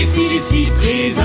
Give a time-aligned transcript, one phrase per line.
[0.00, 1.22] est-il ici présent?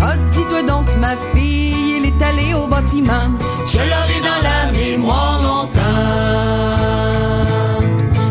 [0.00, 3.28] Ah, dis-toi donc, ma fille, il est allé au bâtiment.
[3.66, 5.80] Je l'aurai dans la mémoire longtemps.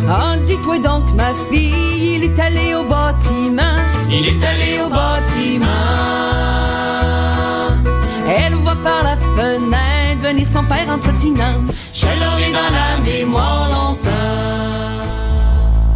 [0.09, 3.75] Ah, dis-toi donc, ma fille, il est allé au bâtiment.
[4.09, 5.65] Il est allé au bâtiment.
[8.37, 11.57] Elle voit par la fenêtre venir son père entretinant.
[11.93, 14.94] Je l'aurai dans la mémoire longtemps.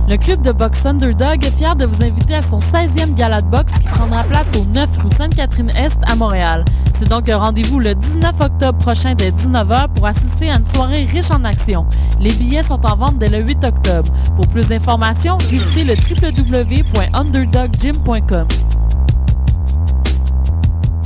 [0.10, 3.48] Le club de boxe Underdog est fier de vous inviter à son 16e gala de
[3.48, 6.66] boxe qui prendra place au 9 rue Sainte-Catherine-Est à Montréal.
[6.92, 11.04] C'est donc un rendez-vous le 19 octobre prochain dès 19h pour assister à une soirée
[11.04, 11.86] riche en actions.
[12.20, 14.12] Les billets sont en vente dès le 8 octobre.
[14.36, 18.48] Pour plus d'informations, visitez le www.underdoggym.com.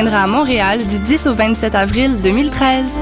[0.00, 3.00] tiendra à Montréal du 10 au 27 avril 2013.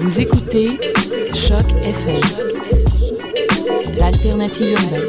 [0.00, 0.70] Vous écoutez
[1.34, 2.22] Choc FM,
[3.98, 5.08] l'alternative urbaine.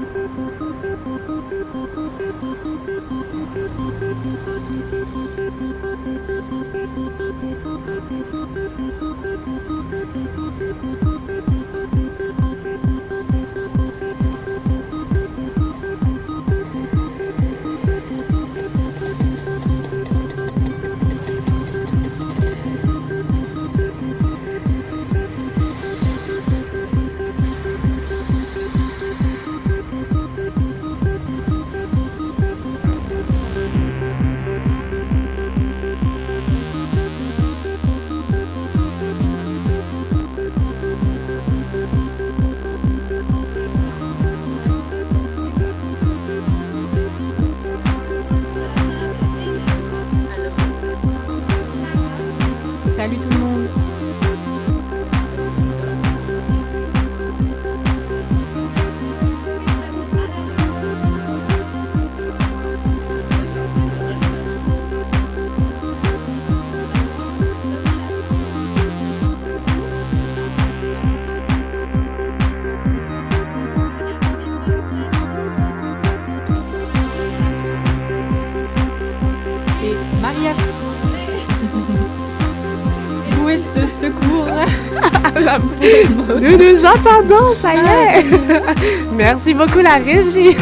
[86.41, 88.25] Nous nous entendons, ça y est.
[89.15, 90.55] Merci beaucoup la régie.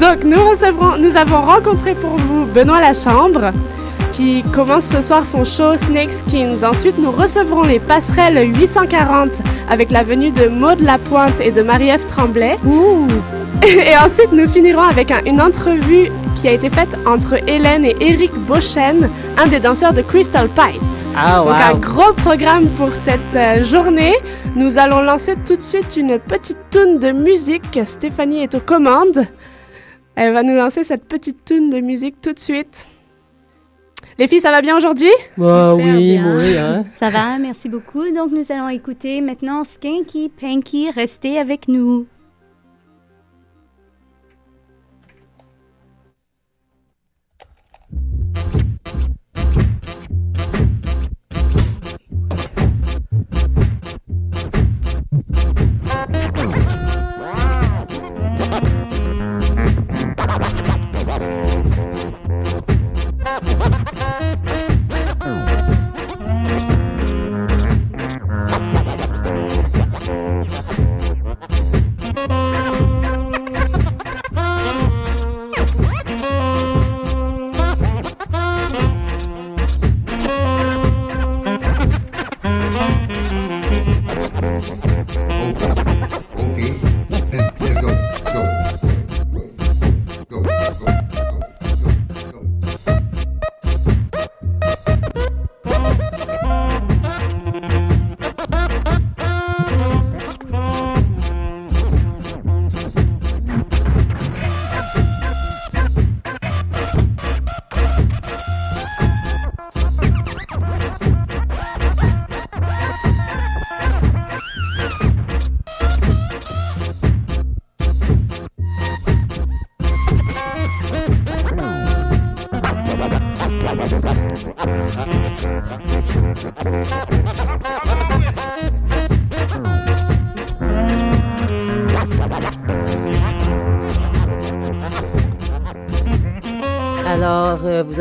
[0.00, 3.50] Donc nous recevrons, nous avons rencontré pour vous Benoît Lachambre
[4.12, 6.64] qui commence ce soir son show Snake Skins.
[6.64, 12.04] Ensuite, nous recevrons les passerelles 840 avec la venue de Maude Lapointe et de Marie-Ève
[12.06, 12.56] Tremblay.
[13.64, 17.96] Et ensuite, nous finirons avec un- une entrevue qui a été faite entre Hélène et
[18.00, 20.80] Eric Beauchesne, un des danseurs de Crystal Pite.
[21.20, 24.14] Ah, Donc un gros programme pour cette euh, journée.
[24.54, 27.80] Nous allons lancer tout de suite une petite tune de musique.
[27.84, 29.26] Stéphanie est aux commandes.
[30.14, 32.86] Elle va nous lancer cette petite tune de musique tout de suite.
[34.16, 35.10] Les filles, ça va bien aujourd'hui?
[35.36, 36.36] Super oui, bien.
[36.36, 36.84] oui, hein.
[36.96, 38.04] Ça va, merci beaucoup.
[38.12, 40.90] Donc, nous allons écouter maintenant Skanky Panky.
[40.92, 42.06] Restez avec nous.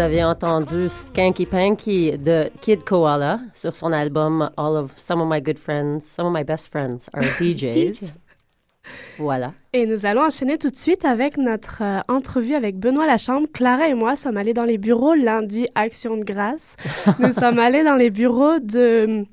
[0.07, 5.41] Avez entendu Skanky Panky de Kid Koala sur son album All of Some of My
[5.41, 8.13] Good Friends, Some of My Best Friends Are DJs.
[9.17, 9.51] voilà.
[9.73, 13.47] Et nous allons enchaîner tout de suite avec notre euh, entrevue avec Benoît Lachambre.
[13.53, 16.77] Clara et moi sommes allés dans les bureaux lundi, Action de grâce.
[17.19, 19.25] nous sommes allés dans les bureaux de,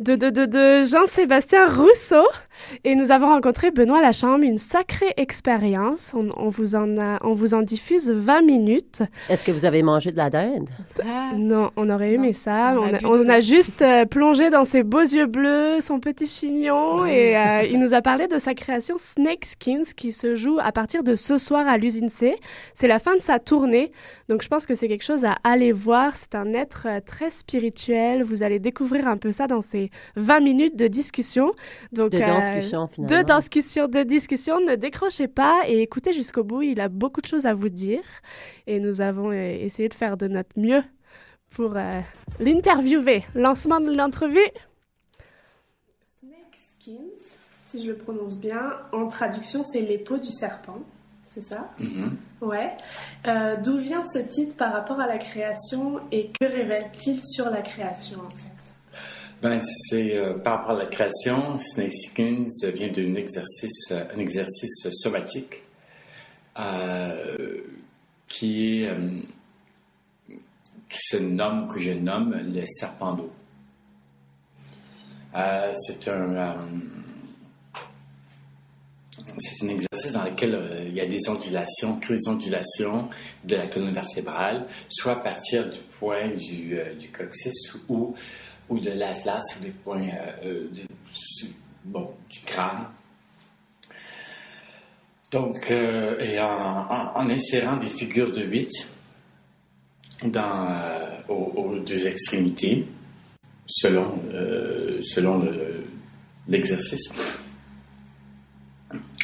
[0.00, 2.26] de, de, de, de Jean-Sébastien Rousseau
[2.84, 4.44] et nous avons rencontré Benoît Lachambre.
[4.44, 6.14] Une sacrée expérience.
[6.14, 9.02] On, on vous en a, on vous en diffuse 20 minutes.
[9.28, 10.68] Est-ce que vous avez mangé de la dinde?
[11.36, 12.74] Non, on aurait aimé ça.
[12.76, 17.04] On On a on juste euh, plongé dans ses beaux yeux bleus, son petit chignon,
[17.04, 20.72] et euh, il nous a parlé de sa création Snake Skins qui se joue à
[20.72, 22.36] partir de ce soir à l'usine C.
[22.74, 23.92] C'est la fin de sa tournée,
[24.28, 26.16] donc je pense que c'est quelque chose à aller voir.
[26.16, 28.22] C'est un être euh, très spirituel.
[28.22, 31.52] Vous allez découvrir un peu ça dans ces 20 minutes de discussion.
[31.92, 33.22] Donc, De euh, discussion, finalement.
[33.22, 34.60] de discussion, de discussion.
[34.60, 36.62] Ne décrochez pas et écoutez jusqu'au bout.
[36.62, 38.02] Il a beaucoup de choses à vous dire.
[38.66, 40.82] Et nous avons euh, essayé de faire de notre mieux
[41.50, 42.00] pour euh,
[42.40, 43.24] l'interviewer.
[43.34, 44.38] Lancement de l'entrevue.
[46.20, 46.96] Snake Skins,
[47.66, 50.80] si je le prononce bien, en traduction, c'est les peaux du serpent.
[51.26, 51.70] C'est ça?
[52.40, 52.76] Ouais.
[53.26, 57.60] Euh, D'où vient ce titre par rapport à la création et que révèle-t-il sur la
[57.62, 58.53] création en fait?
[59.42, 64.88] Ben, c'est euh, par rapport à la création, Snake Skins vient d'un exercice, un exercice
[64.90, 65.62] somatique
[66.58, 67.60] euh,
[68.26, 69.20] qui est euh,
[70.90, 73.32] se nomme, que je nomme le serpent d'eau.
[75.34, 76.68] C'est un
[79.38, 83.08] c'est un exercice dans lequel il y a des ondulations, toutes les ondulations
[83.42, 88.14] de la colonne vertébrale, soit à partir du point du, du coccyx ou,
[88.68, 90.08] ou de l'atlas ou des points
[90.44, 90.68] euh, euh,
[91.84, 92.86] bon, du crâne.
[95.30, 98.70] Donc, euh, et en, insérant des figures de 8
[100.26, 102.86] dans, euh, aux, deux extrémités,
[103.66, 104.20] selon,
[105.02, 105.84] selon le-
[106.48, 107.40] l'exercice.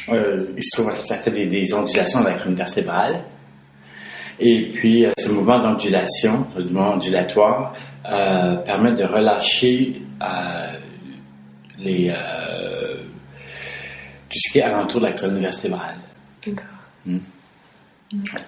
[0.07, 3.23] Il se trouve à des, des ondulations de la colonne vertébrale.
[4.39, 7.75] Et puis, ce mouvement d'ondulation, le mouvement ondulatoire,
[8.09, 10.73] euh, permet de relâcher euh,
[11.77, 12.95] les, euh,
[14.29, 15.95] tout ce qui est alentour de la colonne vertébrale.
[17.05, 17.19] Hmm.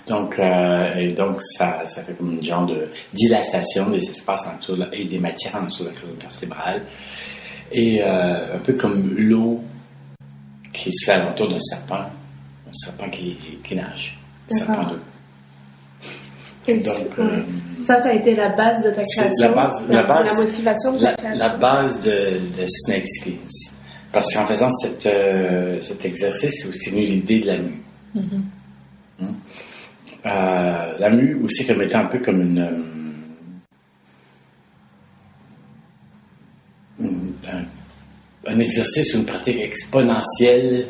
[0.08, 4.82] Donc, et donc ça, ça fait comme une genre de dilatation des espaces autour de
[4.84, 6.82] la- et des matières autour de la colonne vertébrale.
[7.72, 9.64] Et un peu comme l'eau
[10.74, 11.96] qui se fait alentour d'un serpent,
[12.68, 14.18] un serpent qui, qui nage,
[14.52, 14.76] un D'accord.
[14.76, 15.00] serpent d'eau.
[16.68, 17.24] Et Donc, ouais.
[17.24, 17.42] euh,
[17.84, 19.50] Ça, ça a été la base de ta création.
[19.50, 21.40] la base- la base- motivation de ta la, création.
[21.40, 23.76] la base de, de Snake Skins.
[24.12, 27.82] Parce qu'en faisant cette, euh, cet exercice, c'est aussi venu l'idée de la mue.
[29.20, 29.34] Hein?
[30.26, 32.80] Euh, la mue aussi comme étant un peu comme une, euh,
[37.00, 40.88] une- un, un exercice ou une pratique exponentielle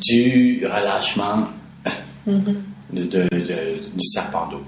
[0.00, 1.48] du relâchement
[2.26, 4.62] de- de- du serpent d'eau.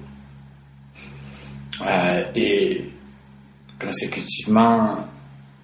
[1.87, 2.85] Euh, et
[3.80, 5.04] consécutivement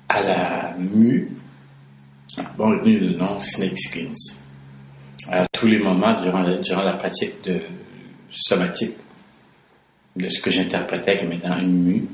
[0.08, 1.30] à la mue,
[2.56, 4.38] bon retenu le nom Snake Skins.
[5.30, 7.60] À tous les moments durant la, durant la pratique de
[8.30, 8.96] somatique
[10.16, 12.08] de ce que j'interprétais comme étant une mue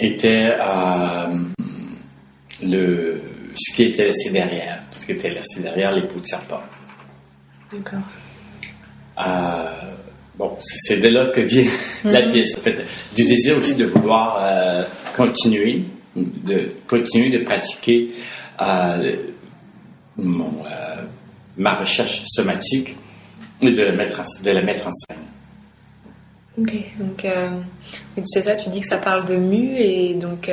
[0.00, 1.38] était euh,
[2.62, 3.22] le,
[3.54, 6.62] ce qui était laissé derrière, ce qui était laissé derrière les peaux de serpent.
[7.72, 8.00] D'accord.
[9.18, 9.94] Euh,
[10.36, 11.70] bon, c'est de là que vient
[12.04, 12.56] la pièce.
[12.56, 14.84] En fait, du désir aussi de vouloir euh,
[15.14, 15.84] continuer,
[16.16, 18.10] de continuer de pratiquer
[18.60, 19.16] euh,
[20.16, 21.02] mon, euh,
[21.56, 22.96] ma recherche somatique
[23.60, 25.18] et de la mettre en, de la mettre en scène.
[26.58, 27.26] Ok, donc
[28.26, 30.50] c'est ça, tu dis que ça parle de mu et donc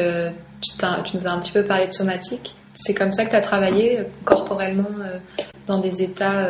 [0.62, 2.56] tu, tu nous as un petit peu parlé de somatique.
[2.74, 4.88] C'est comme ça que tu as travaillé corporellement
[5.68, 6.48] dans des états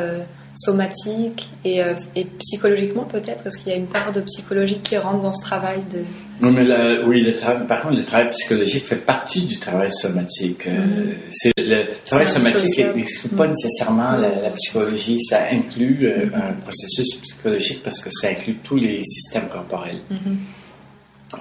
[0.60, 3.48] somatiques et, euh, et psychologiquement peut-être?
[3.48, 6.00] Est-ce qu'il y a une part de psychologie qui rentre dans ce travail de...
[6.42, 10.68] Oui, mais oui, le travail, par contre, le travail psychologique fait partie du travail somatique.
[10.68, 16.54] Euh, c'est le travail somatique n'exclut pas nécessairement la, la psychologie, ça inclut euh, un
[16.54, 20.02] processus psychologique parce que ça inclut tous les systèmes corporels.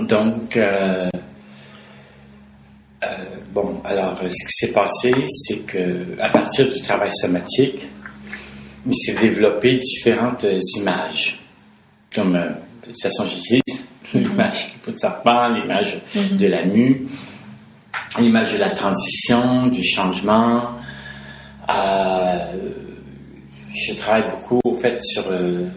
[0.00, 1.08] Donc, euh,
[3.04, 3.06] euh,
[3.54, 7.86] bon, alors, ce qui s'est passé, c'est que à partir du travail somatique,
[8.88, 11.38] il s'est développé différentes euh, images,
[12.14, 17.06] comme, euh, de toute façon, j'utilise l'image du serpent, l'image de la mue,
[18.18, 20.70] l'image de la transition, du changement.
[21.68, 22.54] Euh,
[23.86, 25.68] je travaille beaucoup, au fait, sur euh,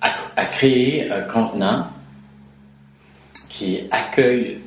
[0.00, 1.86] à, à créer un contenant
[3.48, 4.58] qui accueille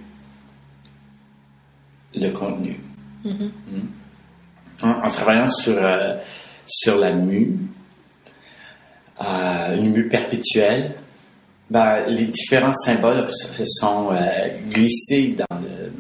[2.16, 2.80] le contenu.
[3.26, 3.50] Mm.
[3.72, 4.03] En,
[4.84, 6.18] en travaillant sur, euh,
[6.66, 7.56] sur la mue,
[9.22, 10.92] euh, une mue perpétuelle,
[11.70, 14.18] ben, les différents symboles se sont euh,
[14.70, 15.92] glissés dans le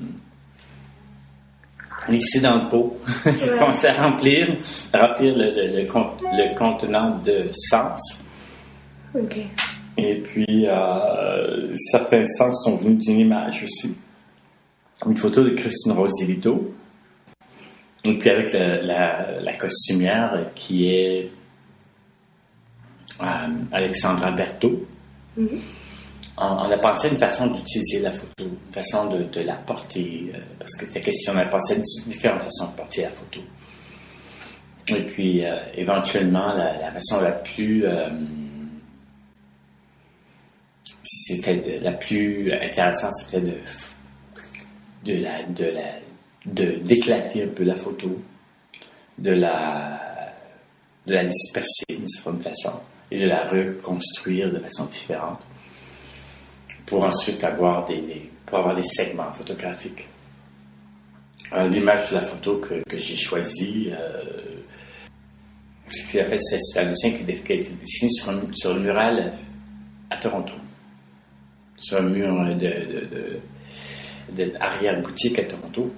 [2.10, 2.98] glissés dans le pot.
[3.25, 4.58] Ils commencé à remplir,
[4.94, 8.22] remplir le, le, le, con- le contenant de sens.
[9.98, 10.68] Et puis,
[11.92, 13.96] certains sens sont venus d'une image aussi.
[15.06, 16.74] Une photo de Christine Rose Divito.
[18.05, 21.31] Et puis avec la, la, la costumière qui est
[23.22, 24.86] euh, Alexandra Berthaud.
[25.38, 29.55] On, on a pensé à une façon d'utiliser la photo, une façon de, de la
[29.55, 33.03] porter, euh, parce que c'était question, on a pensé à di- différentes façons de porter
[33.03, 33.39] la photo.
[34.89, 37.86] Et puis, euh, éventuellement, la, la façon la plus
[41.03, 43.57] c'était la plus intéressante, c'était de,
[45.05, 46.00] de la, de la,
[46.46, 48.22] de, d'éclater un peu la photo,
[49.18, 50.34] de la,
[51.08, 52.80] de la disperser d'une certaine façon
[53.12, 55.40] et de la reconstruire de façon différente
[56.86, 60.08] pour ensuite avoir des, pour avoir des segments photographiques.
[61.54, 64.58] Euh, L'image de la photo que, que j'ai choisie, euh,
[65.90, 69.34] a fait, c'est un dessin qui a été dessiné sur un, sur un mural
[70.10, 70.54] à Toronto.
[71.78, 73.40] Sur un mur de, de, de-
[74.36, 75.94] de arrière-boutique à Toronto.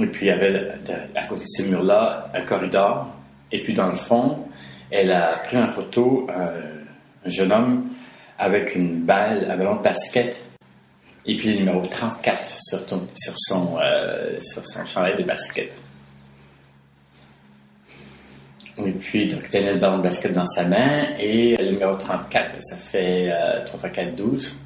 [0.00, 0.72] Et puis il y avait
[1.14, 3.08] à côté de ce mur-là un corridor.
[3.52, 4.46] Et puis dans le fond,
[4.90, 6.60] elle a pris en photo euh,
[7.24, 7.88] un jeune homme
[8.38, 10.42] avec une balle, un ballon de basket.
[11.26, 15.72] Et puis le numéro 34 sur, ton- sur son, euh, sur son chandail de basket.
[18.78, 22.50] Et puis, donc, tenait le ballon de basket dans sa main et le numéro 34,
[22.60, 24.56] ça fait euh, 3 x 4, 12.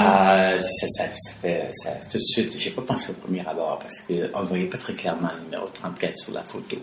[0.00, 3.78] Euh, ça, ça, ça fait, ça, tout de suite, j'ai pas pensé au premier abord
[3.80, 6.76] parce qu'on ne voyait pas très clairement le numéro 34 sur la photo.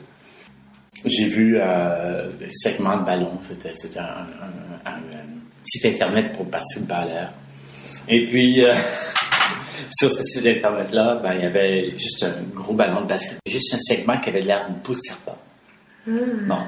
[1.05, 4.03] J'ai vu euh, le segment de ballon, c'était c'était un,
[4.85, 5.25] un- un- un
[5.63, 7.31] site internet pour basketballeurs.
[8.07, 8.75] Et puis, euh,
[9.97, 13.73] sur ce site internet-là, ben, il y avait juste un gros ballon de basket, juste
[13.73, 15.37] un segment qui avait l'air d'une peau de serpent.
[16.47, 16.59] Bon.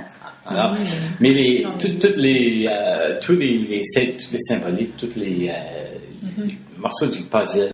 [0.45, 0.75] Alors,
[1.19, 3.81] mais les, tout- toutes les, euh, tous les, les,
[4.17, 5.97] toutes les symboliques, les, euh,
[6.37, 7.69] les morceaux du puzzle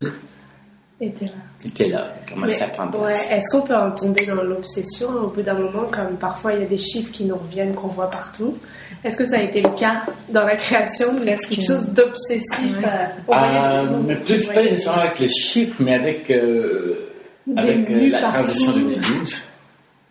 [0.99, 1.31] était là.
[1.63, 3.31] étaient là, commençaient à Mais, prendre ouais, place.
[3.31, 6.63] est-ce qu'on peut en tomber dans l'obsession au bout d'un moment, comme parfois il y
[6.63, 8.57] a des chiffres qui nous reviennent, qu'on voit partout?
[9.03, 13.05] Est-ce que ça a été le cas dans la création Est-ce quelque chose d'obsessif euh,
[13.27, 17.11] on voyait Euh, des- mais plus pas nécessairement avec les chiffres, mais avec, euh,
[17.55, 18.37] avec euh, la partout.
[18.39, 19.41] transition 2012.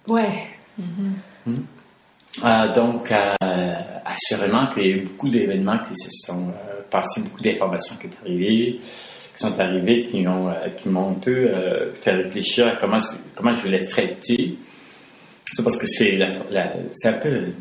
[0.08, 0.30] Ouais.
[2.44, 3.74] Euh, donc, euh,
[4.04, 6.52] assurément qu'il y a eu beaucoup d'événements qui se sont
[6.90, 8.80] passés, beaucoup d'informations qui sont arrivées,
[9.34, 12.98] qui sont arrivées, qui ont, euh, qui m'ont un peu euh, fait réfléchir à comment,
[13.34, 14.56] comment je voulais traiter.
[15.52, 17.52] C'est parce que c'est un peu,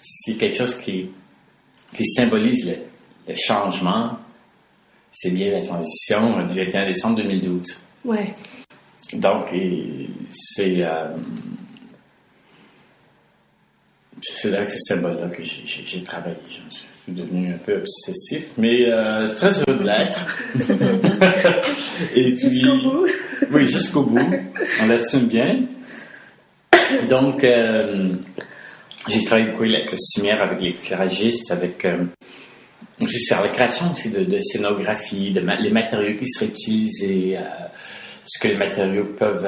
[0.00, 1.10] c'est quelque chose qui,
[1.94, 2.74] qui symbolise le,
[3.28, 4.18] le changement,
[5.12, 7.78] c'est bien la transition du 21 décembre 2012.
[8.04, 8.34] Ouais.
[9.14, 9.46] Donc,
[10.30, 11.16] c'est euh,
[14.36, 16.36] c'est là que ce symbole-là que j'ai- travaillé.
[16.48, 20.26] Je suis devenu un peu obsessif, mais euh, très heureux de l'être.
[22.14, 23.06] Et puis, Jusqu'au bout.
[23.52, 24.32] oui, jusqu'au bout.
[24.82, 25.60] On l'assume bien.
[27.08, 28.14] Donc, euh,
[29.08, 32.04] j'ai travaillé beaucoup avec la costumière, avec l'éclairagiste, avec euh,
[33.00, 37.36] aussi sur la création aussi de, de scénographie, de ma- les matériaux qui seraient utilisés,
[37.36, 37.40] euh,
[38.24, 39.46] ce que les matériaux peuvent,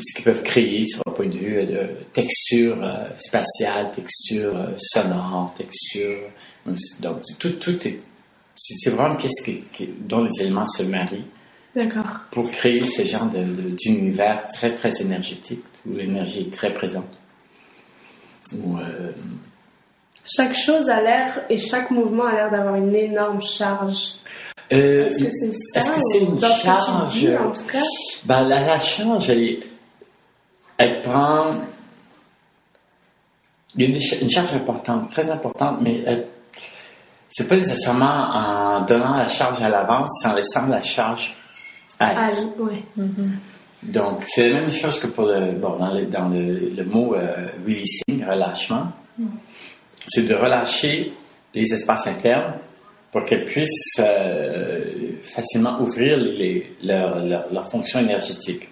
[0.00, 4.66] ce qu'ils peuvent créer sur un point de vue de texture euh, spatiale, texture euh,
[4.78, 6.18] sonore, texture.
[6.66, 6.76] Donc,
[7.22, 7.98] c'est tout, tout est,
[8.56, 11.24] c'est vraiment une pièce qui- qui- dont les éléments se marient
[11.74, 12.06] D'accord.
[12.30, 17.08] pour créer ce genre d'univers très, très énergétique, où l'énergie est très présente.
[18.54, 19.12] Où, euh,
[20.24, 24.14] Chaque chose a l'air et chaque mouvement a l'air d'avoir une énorme charge.
[24.72, 27.12] euh, Est-ce que c'est ça est-ce que c'est une dans ce que tu charge?
[27.18, 27.82] dis, en tout cas?
[28.24, 29.60] Ben, la, la charge, elle, est-
[30.82, 31.58] elle prend.
[33.76, 36.26] Une, ch- une charge importante, très importante, mais elle-
[37.28, 41.34] c'est pas nécessairement en donnant la charge à l'avance, c'est en laissant la charge
[41.98, 42.18] être.
[42.58, 42.82] Ah, ouais.
[43.82, 47.14] Donc, c'est la même chose que pour le, bon, dans le, dans le, le mot
[47.14, 48.92] euh, releasing, relâchement.
[50.06, 51.12] C'est de relâcher
[51.54, 52.54] les espaces internes
[53.10, 58.68] pour qu'elles puissent euh, facilement ouvrir les, les- leur, leur, leur fonction énergétique.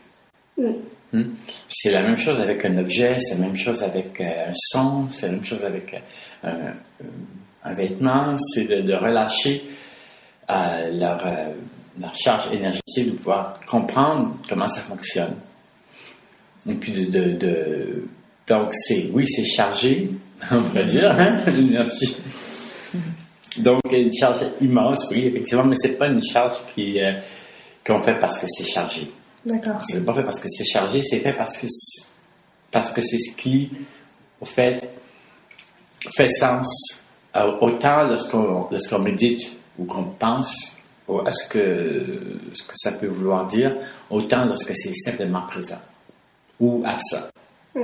[0.59, 0.67] Mm.
[0.67, 0.75] Hmm?
[1.11, 1.26] Puis
[1.69, 5.09] C'est la même chose avec un objet, c'est la même chose avec euh, un son,
[5.12, 5.95] c'est la même chose avec
[6.45, 6.75] euh, un,
[7.64, 9.62] un vêtement, c'est de, relâcher
[10.50, 15.37] euh, leur, euh, charge énergétique, de pouvoir comprendre comment ça fonctionne.
[16.69, 18.05] Et puis de...
[18.47, 20.11] donc, c'est, oui, c'est chargé,
[20.50, 22.17] on pourrait dire, hein, l'énergie.
[23.58, 27.13] Donc, une charge immense, oui, effectivement, mais c'est pas une charge euh,
[27.84, 29.11] qu'on fait parce que c'est chargé.
[29.45, 29.81] D'accord.
[29.87, 32.05] C'est pas fait parce que c'est chargé, c'est fait parce que c'est,
[32.71, 33.71] parce que c'est ce qui,
[34.41, 34.91] au fait,
[36.17, 36.69] fait sens.
[37.37, 40.53] Euh, autant lorsqu'on, lorsqu'on médite ou qu'on pense
[41.26, 43.76] à ce que, ce que ça peut vouloir dire,
[44.11, 45.81] autant lorsque c'est simplement présent
[46.59, 47.29] ou absent.
[47.75, 47.81] Mm.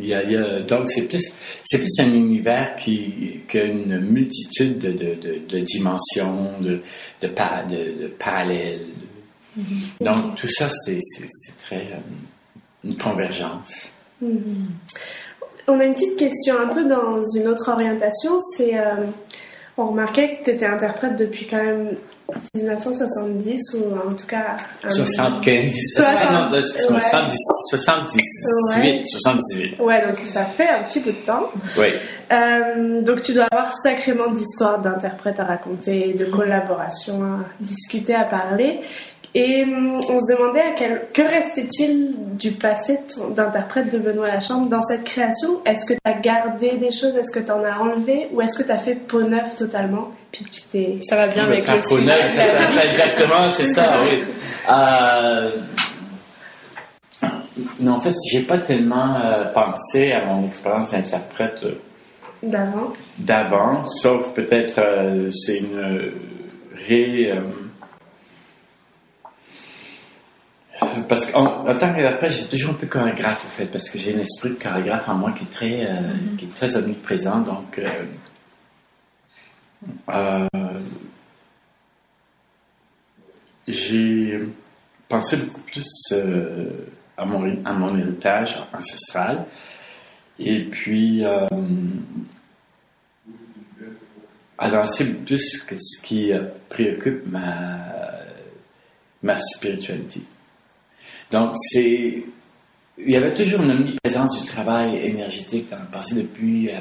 [0.00, 1.32] Il y a, il y a- donc, c'est plus,
[1.64, 6.82] c'est plus un univers qui, qui a une multitude de, de, de, de dimensions, de,
[7.20, 7.64] de, pa-
[9.62, 10.22] parallèles.
[10.22, 10.98] Donc, tout ça, c'est,
[11.60, 11.76] très.
[11.76, 11.96] euh,
[12.84, 13.90] une convergence.
[14.22, 14.68] Mhm.
[15.66, 18.38] On a une petite question un peu dans une autre orientation.
[18.56, 19.04] C'est, euh,
[19.76, 21.96] on remarquait que tu étais interprète depuis quand même
[22.54, 24.56] 1970 ou en tout cas.
[24.84, 25.72] un- 75.
[25.94, 27.10] Soixante- non, là, excuse-moi, ouais.
[27.10, 27.36] 70,
[27.70, 28.22] 78.
[28.82, 29.02] Ouais.
[29.10, 29.78] 78.
[29.80, 31.50] Ouais, donc ça fait un petit peu de temps.
[31.78, 31.86] Oui.
[32.32, 38.24] Euh, donc tu dois avoir sacrément d'histoires d'interprètes à raconter, de collaborations à discuter, à
[38.24, 38.80] parler.
[39.40, 42.98] Et hum, on se demandait à quel, que restait-il du passé
[43.36, 45.62] d'interprète de Benoît Lachambre dans cette création?
[45.64, 47.16] Est-ce que tu as gardé des choses?
[47.16, 48.26] Est-ce que tu en as enlevé?
[48.32, 50.10] Ou est-ce que tu as fait peau neuve totalement?
[50.32, 50.98] Puis tu t'es...
[51.02, 52.04] Ça va bien avec le sujet.
[52.04, 54.24] neuf, c'est ça, ça, exactement, c'est ça, oui.
[54.70, 55.50] Euh,
[57.78, 61.78] non, en fait, j'ai pas tellement euh, pensé à mon expérience d'interprète euh,
[62.42, 66.10] D'avant d'avant, sauf peut-être euh, c'est une euh,
[66.88, 67.32] ré.
[67.32, 67.40] euh,
[71.08, 74.14] parce qu'en en tant qu'interprète, j'ai toujours un peu chorégraphe, en fait, parce que j'ai
[74.14, 77.40] un esprit de chorégraphe en moi qui est très, euh, qui est très omniprésent.
[77.40, 78.04] Donc, euh,
[80.10, 80.46] euh,
[83.66, 84.40] j'ai
[85.08, 86.14] pensé beaucoup plus
[87.16, 89.44] à, mon, à mon héritage ancestral.
[90.38, 91.24] Et puis,
[94.56, 96.32] à lancer plus que ce qui
[96.68, 97.80] préoccupe ma,
[99.22, 100.22] ma spiritualité.
[101.30, 101.54] Donc.
[103.00, 106.80] Il y avait toujours une omniprésence du travail énergétique dans le passé depuis euh,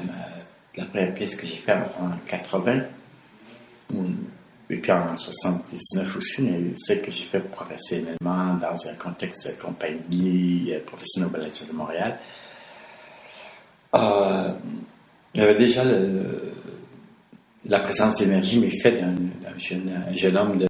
[0.75, 2.81] la première pièce que j'ai faite en 80,
[3.93, 4.03] ou-
[4.71, 9.61] et puis en 79 aussi, mais celle que j'ai faite professionnellement dans un contexte de
[9.61, 12.17] compagnie euh, professionnelle au de Montréal.
[13.93, 14.53] Euh,
[15.35, 15.83] il y avait déjà
[17.65, 20.66] la présence d'énergie, mais faite d'un jeune, un jeune homme de,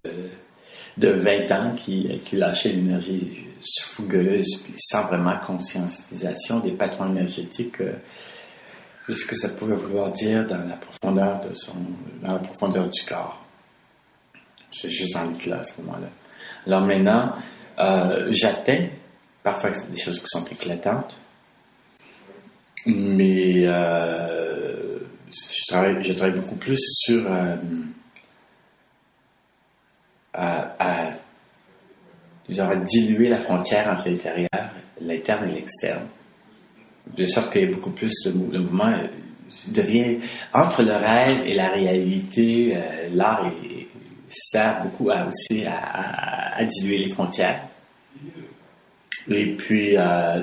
[0.98, 3.46] de 20 ans qui, qui lâchait l'énergie
[3.84, 7.94] fougueuse, sans vraiment conscientisation des patrons énergétiques, euh,
[9.08, 11.76] de ce que ça pouvait vouloir dire dans la profondeur de son,
[12.22, 13.44] dans la profondeur du corps.
[14.72, 16.08] C'est juste dans l'éclat à ce moment-là.
[16.66, 17.34] Alors maintenant,
[17.80, 18.88] euh, j'atteins,
[19.44, 21.18] parfois c'est des choses qui sont éclatantes,
[22.86, 25.00] mais euh,
[25.32, 27.56] je, travaille, beaucoup plus sur euh,
[30.38, 31.10] à,
[32.50, 34.70] genre, diluer la frontière entre l'intérieur,
[35.02, 36.08] l'interne et l'externe.
[37.16, 39.08] De sorte qu'il y a beaucoup plus le mouvement euh,
[39.70, 40.20] devient
[40.54, 43.50] entre le rêve et la réalité, euh, l'art
[44.28, 47.62] sert beaucoup aussi à, diluer les frontières.
[49.30, 50.42] Et puis euh,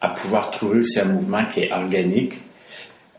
[0.00, 2.34] à pouvoir trouver aussi un mouvement qui est organique,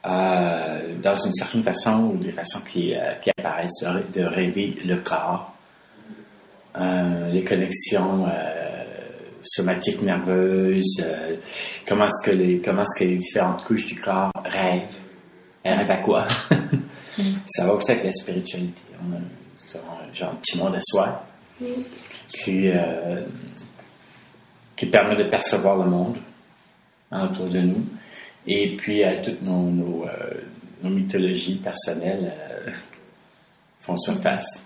[0.04, 2.96] dans une certaine façon ou des façons qui,
[3.38, 5.51] apparaissent, de, rêver le corps,
[6.76, 8.84] les connexions euh,
[9.42, 11.38] somatiques nerveuses, euh,
[11.88, 14.82] comment est-ce que les comment est-ce que les différentes couches du corps rêvent,
[15.64, 16.28] elles rêvent à quoi?
[17.48, 18.82] Ça va aussi avec la spiritualité.
[19.04, 19.20] On a
[19.72, 21.26] genre, genre un petit monde à soi
[22.30, 23.22] qui euh,
[24.92, 26.18] permet de percevoir le monde
[27.12, 27.86] autour de nous.
[28.48, 30.10] Et puis, euh, toutes nos, euh,
[30.82, 32.34] nos mythologies personnelles
[32.68, 32.72] euh,
[33.82, 34.66] font surface.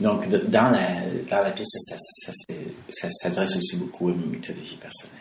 [0.00, 4.12] Donc, de- dans la, dans la pièce, ça, ça, c'est- ça s'adresse aussi beaucoup à
[4.12, 5.20] mes mythologies personnelles.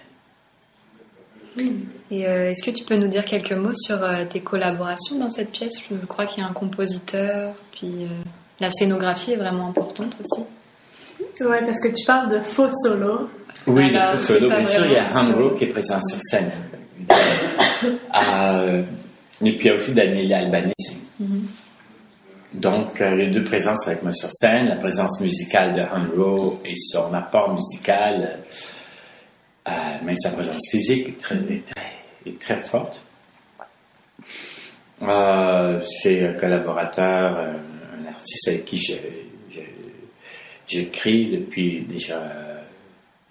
[2.09, 5.29] Et euh, est-ce que tu peux nous dire quelques mots sur euh, tes collaborations dans
[5.29, 5.73] cette pièce?
[5.89, 8.07] Je crois qu'il y a un compositeur, puis euh,
[8.59, 10.47] la scénographie est vraiment importante aussi.
[11.43, 13.29] Ouais, parce que tu parles de faux solo.
[13.67, 15.67] Oui, Alors, le faux c'est solo, pas bien sûr, il y a Hanro qui est
[15.67, 16.51] présent sur scène.
[17.85, 18.81] Euh,
[19.43, 20.71] et puis il y a aussi Daniela Albanese.
[22.53, 26.75] Donc, euh, les deux présences avec moi sur scène, la présence musicale de Hanro et
[26.75, 28.43] son apport musical,
[29.67, 29.71] euh,
[30.03, 33.03] même sa présence physique est très, forte.
[35.01, 38.99] Euh, c'est un collaborateur, un artiste avec qui
[40.67, 42.21] j'écris depuis déjà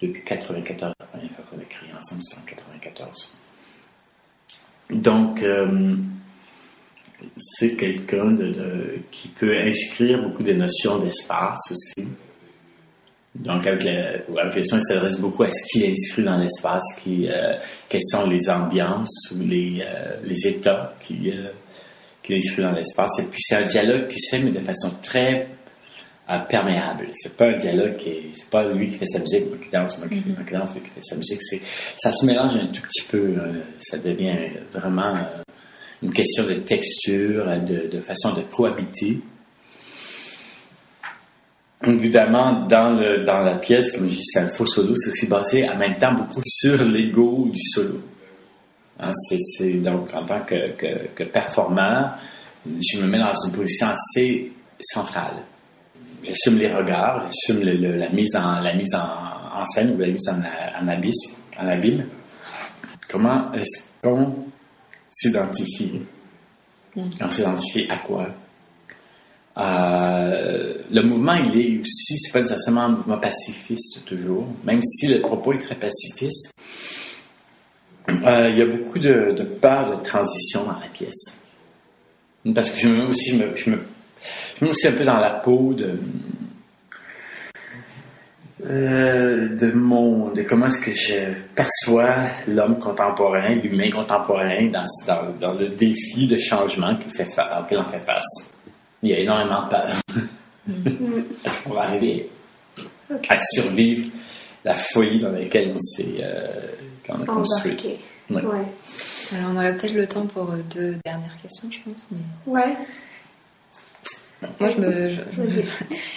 [0.01, 3.33] depuis 94, la première fois qu'on a écrit ensemble, c'est en 94.
[4.89, 5.41] Donc,
[7.37, 12.07] c'est quelqu'un de, de- qui peut inscrire beaucoup de notions d'espace aussi.
[13.35, 14.19] Donc, avec, la,
[14.63, 17.55] soins, il s'adresse beaucoup à ce qui est inscrit dans l'espace, qui, euh,
[17.89, 21.47] quelles sont les ambiances ou les, euh, les états qui, euh,
[22.21, 23.19] qui est inscrit dans l'espace.
[23.19, 25.47] Et puis, c'est un dialogue qui mais de façon très
[26.29, 27.07] euh, perméable.
[27.11, 29.69] C'est pas un dialogue qui est, c'est pas lui qui fait sa musique, moi qui
[29.71, 31.41] danse, moi qui, moi qui danse, lui qui fait sa musique.
[31.41, 31.61] C'est,
[31.95, 33.17] ça se mélange un tout petit peu.
[33.17, 34.35] euh, ça devient
[34.71, 35.41] vraiment euh,
[36.03, 39.19] une question de texture, de, façon de cohabiter.
[41.85, 45.77] Évidemment, dans, la pièce, comme je dis, c'est un faux solo, c'est aussi basé en
[45.77, 48.01] même temps beaucoup sur l'ego du solo.
[48.99, 50.71] Hein, c'est, donc en tant que,
[51.15, 52.17] que, performeur,
[52.65, 55.35] je me mets dans une position assez centrale.
[56.23, 60.85] J'assume les regards, j'assume la mise en scène ou la mise en, en
[61.59, 62.05] en abîme.
[63.09, 64.33] Comment est-ce qu'on
[65.13, 66.01] s'identifie
[66.97, 68.27] On s'identifie à quoi?
[69.57, 75.07] Euh, Le mouvement, il est aussi, c'est pas nécessairement un mouvement pacifiste toujours, même si
[75.07, 76.51] le propos est très pacifiste.
[78.09, 81.39] Euh, il y a beaucoup de, de peur de transition dans la pièce.
[82.53, 83.77] Parce que je me mets aussi, je me, je me-
[84.57, 85.97] je me mets aussi un peu dans la peau de,
[88.65, 92.15] euh, de mon, de comment est-ce que je perçois
[92.47, 97.79] l'homme contemporain, l'humain contemporain dans, dans, dans le défi de changement qu'il fait fa- auquel
[97.79, 98.51] on fait face.
[99.01, 99.93] Il y a énormément de peur.
[101.45, 102.29] Est-ce qu'on va arriver
[103.29, 104.09] à survivre
[104.63, 106.47] la folie dans laquelle on s'est, euh,
[107.05, 107.77] qu'on a construit?
[108.29, 108.41] Ouais.
[108.41, 108.65] Ouais.
[109.37, 112.07] Alors, on aurait peut-être le temps pour euh, deux dernières questions, je pense.
[112.11, 112.51] Mais...
[112.53, 112.77] Ouais.
[114.59, 115.09] Moi, je me.
[115.09, 115.65] je- Vas-y.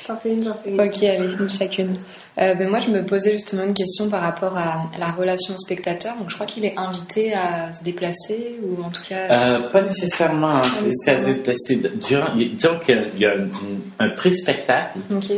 [0.07, 0.81] T'en fais une, j'en fais une.
[0.81, 1.97] Ok, allez, une chacune.
[2.39, 5.59] Euh, ben moi, je me posais justement une question par rapport à la relation au
[5.59, 6.17] spectateur.
[6.19, 9.29] Donc, je crois qu'il est invité à se déplacer, ou en tout cas.
[9.57, 10.57] Euh, pas nécessairement.
[10.59, 10.63] hein.
[10.63, 10.83] C'est- à
[11.17, 11.27] nécessairement.
[11.27, 11.83] déplacer.
[12.09, 15.33] Durant, il- disons qu'il y a- un, un pré-spectacle Ok.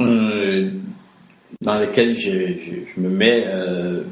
[0.00, 0.70] euh,
[1.60, 4.02] dans lequel je, je- je me mets euh,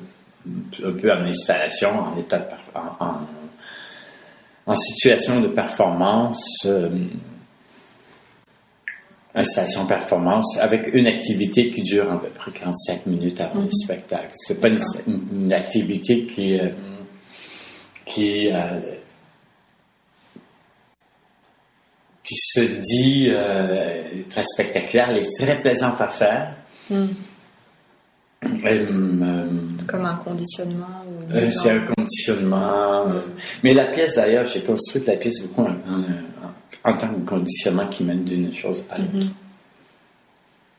[0.85, 2.45] un peu en installation, en état de
[2.75, 3.21] en, en-
[4.67, 6.89] en situation de performance, euh,
[9.35, 13.71] installation performance, avec une activité qui dure à peu près 45 minutes avant le Mhm.
[13.73, 14.33] spectacle.
[14.35, 16.71] C'est pas une, activité qui euh,
[18.07, 18.81] qui euh,
[22.25, 26.57] qui se dit euh, très spectaculaire, elle est très plaisante à faire.
[28.43, 33.09] Me- Comme un conditionnement ou euh, c'est un conditionnement.
[33.09, 33.23] euh,
[33.63, 37.87] Mais la pièce, d'ailleurs, j'ai construit la pièce beaucoup en, en- en tant que conditionnement
[37.89, 39.11] qui mène d'une chose à l'autre.
[39.15, 39.31] Mhm.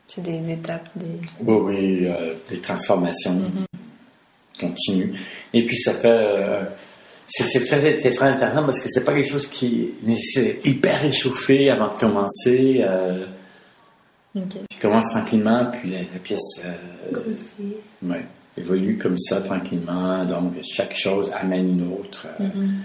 [0.06, 1.06] C'est des étapes, des.
[1.44, 3.34] Oui, oui, euh, des transformations.
[3.34, 3.64] Mhm.
[4.60, 5.12] continue.
[5.54, 6.08] Et puis ça fait...
[6.10, 6.62] euh,
[7.30, 7.76] c'est très,
[8.22, 9.90] intéressant parce que c'est pas quelque chose qui...
[10.02, 12.80] mais C'est hyper échauffé avant de commencer.
[12.80, 13.26] euh,
[14.34, 14.54] Ok.
[14.70, 17.18] tu commences tranquillement, puis la, la pièce euh,
[18.02, 18.24] ouais,
[18.58, 20.24] évolue comme ça tranquillement.
[20.24, 22.26] Donc chaque chose amène une autre.
[22.40, 22.82] euh, Mhm.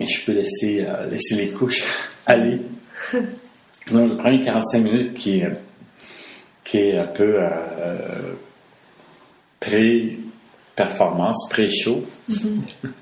[0.00, 1.84] Et je peux laisser, euh, laisser les couches
[2.26, 2.60] aller.
[3.90, 5.48] Donc, le premier 45 minutes qui est,
[6.62, 8.34] qui est un peu euh,
[9.58, 12.04] pré-performance, pré-show.
[12.28, 12.62] Mhm.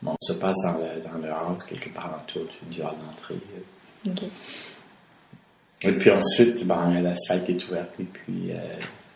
[0.00, 3.34] Bon, ça passe dans le, dans le hall, quelque part autour du, hall d'entrée.
[4.06, 4.22] Ok.
[5.82, 7.90] Et puis ensuite, ben, la salle qui est ouverte.
[7.98, 8.52] Et puis,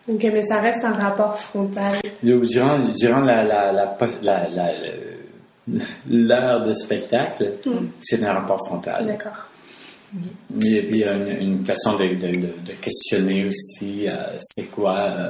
[0.07, 1.95] Ok, mais ça reste un rapport frontal.
[2.21, 4.71] durant, durant la, la, la,
[6.09, 7.87] l'heure de spectacle, Mm.
[7.99, 9.07] c'est un rapport frontal.
[9.07, 9.47] D'accord.
[10.61, 14.13] Et puis, il y a une, une façon de, de- de- de questionner aussi euh,
[14.39, 15.29] c'est quoi euh,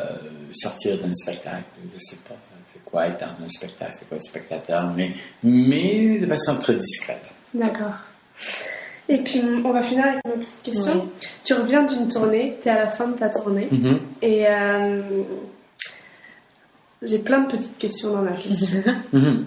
[0.52, 1.64] sortir d'un spectacle.
[1.94, 2.36] Je sais pas.
[2.66, 5.12] C'est quoi être dans un spectacle, c'est quoi être spectateur, mais,
[5.44, 7.32] mais de façon très discrète.
[7.54, 7.94] D'accord.
[9.10, 11.10] Et puis, on va finir avec une petite question.
[11.44, 14.00] Tu reviens d'une tournée, tu es à la fin de ta tournée, Mhm.
[14.22, 15.02] et euh,
[17.02, 18.82] j'ai plein de petites questions dans ma question.
[19.13, 19.46] Mhm.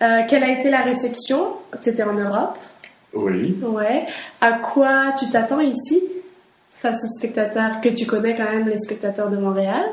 [0.00, 1.54] Euh, quelle a été la réception?
[1.82, 2.56] Tu étais en Europe
[3.14, 3.56] Oui.
[3.62, 4.04] Ouais.
[4.40, 6.02] À quoi tu t'attends ici
[6.70, 9.84] face aux spectateurs que tu connais quand même, les spectateurs de Montréal?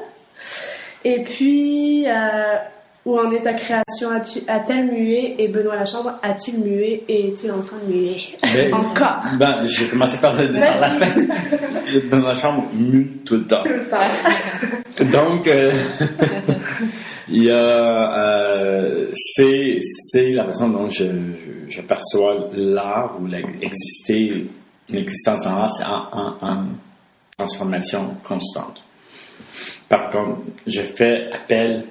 [1.04, 2.56] Et puis, euh,
[3.06, 4.10] où en est ta création
[4.48, 8.18] A-t-elle mué Et Benoît Lachambre a-t-il mué et est-il en train de muer?
[8.42, 11.22] Ben, Encore Ben, je vais commencer par, le, par la fin.
[12.10, 13.64] Dans ma chambre, mue tout le temps.
[13.64, 15.26] Tout le temps.
[15.30, 15.72] Donc, euh,
[17.30, 23.28] il y a, euh, c'est, c'est la façon dont je, je, je perçois l'art ou
[23.28, 24.50] l'exister,
[24.90, 26.66] l'existence en art, c'est en, en, en
[27.38, 28.82] transformation constante.
[29.90, 31.84] Par contre, je fais appel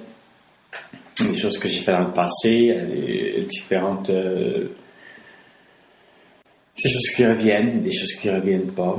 [1.20, 4.68] des choses que j'ai fait dans le passé, à des différentes, euh,
[6.82, 8.96] des choses qui reviennent, des choses qui reviennent pas.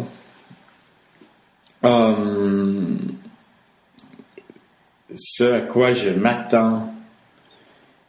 [1.84, 3.16] Hum,
[5.16, 6.94] ce à quoi je m'attends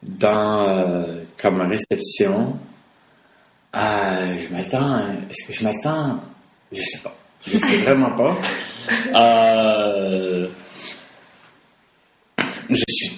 [0.02, 2.58] dans euh, comme réception,
[3.74, 5.00] euh, je m'attends.
[5.30, 6.20] Est-ce que je m'attends?
[6.72, 7.14] Je sais pas.
[7.46, 8.36] Je sais vraiment pas.
[9.16, 10.46] Euh,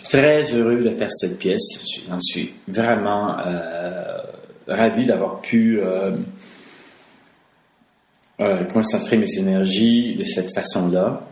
[0.08, 1.66] très heureux de faire cette pièce.
[2.08, 4.18] J'en suis vraiment euh,
[4.66, 6.16] ravi d'avoir pu euh,
[8.40, 11.22] euh, concentrer mes énergies de cette façon-là.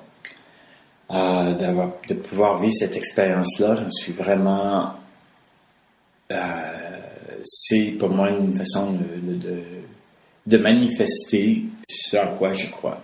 [1.10, 4.92] De pouvoir vivre cette expérience-là, j'en suis vraiment.
[7.44, 9.62] c'est pour moi une façon de-
[10.46, 13.00] de manifester ce à quoi je crois.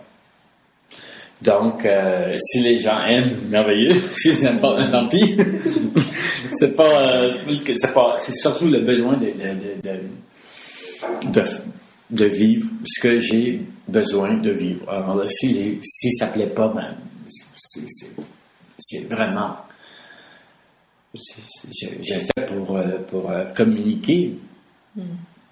[1.43, 4.01] Donc, euh, si les gens aiment, merveilleux.
[4.15, 5.35] S'ils n'aiment pas, tant pis.
[6.55, 7.31] c'est pas, euh,
[7.75, 9.99] c'est pas- c'est surtout le besoin de, de, de,
[12.11, 14.89] de, vivre ce que j'ai besoin de vivre.
[14.89, 16.95] Alors là, si, les- si ça plaît pas, ben,
[17.55, 17.81] c'est,
[19.09, 19.57] vraiment,
[21.13, 24.35] le fais pour, euh, pour communiquer,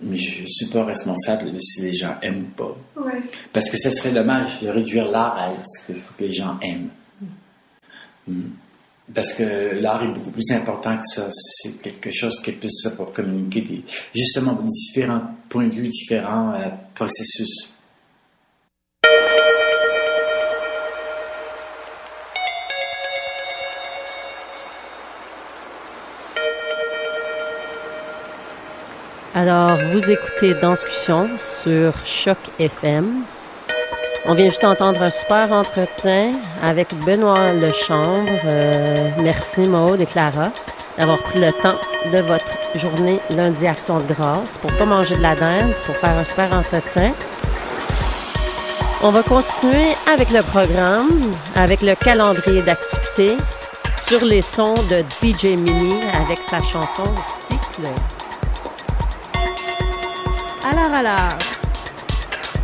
[0.02, 2.78] mais je suis pas responsable de si les gens aiment ou pas.
[3.02, 3.22] Ouais.
[3.54, 6.90] Parce que ce serait dommage de réduire l'art à ce que, les gens aiment.
[8.28, 8.50] Mm.
[9.14, 11.28] Parce que l'art est beaucoup plus important que ça.
[11.32, 13.84] C'est quelque chose qui est plus ça pour communiquer des,
[14.16, 17.76] justement des différents points de vue, différents euh, processus.
[29.42, 33.24] Alors, vous écoutez Danscussion sur Choc FM.
[34.28, 38.30] On vient juste d'entendre un super entretien avec Benoît Lechambre.
[38.46, 40.52] Euh, merci Maude et Clara
[40.96, 41.80] d'avoir pris le temps
[42.14, 46.16] de votre journée lundi Action de grâce pour pas manger de la dinde, pour faire
[46.16, 47.12] un super entretien.
[49.02, 53.38] On va continuer avec le programme, avec le calendrier d'activités
[54.08, 57.88] sur les sons de DJ Mini avec sa chanson Cycle.
[60.72, 61.38] Alors, alors.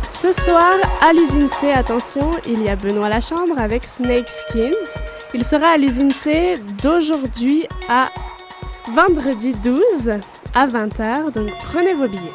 [0.08, 5.02] Ce soir, à l'usine C, attention, il y a Benoît Lachambre avec Snake Skins.
[5.34, 8.08] Il sera à l'usine C d'aujourd'hui à
[8.90, 10.12] vendredi 12
[10.54, 12.32] à 20h, donc prenez vos billets.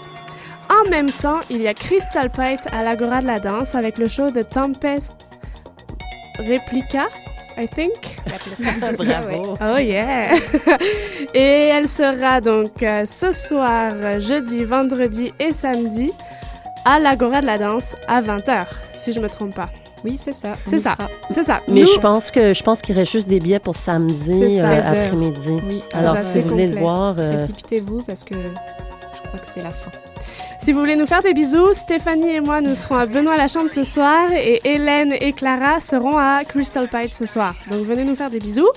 [0.69, 4.07] En même temps, il y a Crystal Pite à l'Agora de la danse avec le
[4.07, 5.17] show de Tempest
[6.37, 7.07] Replica,
[7.57, 8.17] I think.
[8.97, 9.57] Bravo.
[9.61, 10.35] Oh yeah!
[11.33, 16.11] et elle sera donc euh, ce soir, jeudi, vendredi et samedi
[16.85, 19.69] à l'Agora de la danse à 20h, si je me trompe pas.
[20.03, 20.55] Oui, c'est ça.
[20.65, 20.95] C'est ça.
[21.31, 21.61] C'est ça.
[21.69, 24.59] Mais Nous- je pense que je pense qu'il reste juste des billets pour samedi euh,
[24.59, 24.87] 16 heures.
[24.87, 25.57] après-midi.
[25.65, 29.47] Oui, Alors, ça, si vous voulez le voir, euh, Précipitez-vous parce que je crois que
[29.47, 29.91] c'est la fin.
[30.59, 33.47] Si vous voulez nous faire des bisous, Stéphanie et moi, nous serons à Benoît la
[33.47, 37.55] Chambre ce soir et Hélène et Clara seront à Crystal Pite ce soir.
[37.69, 38.69] Donc venez nous faire des bisous.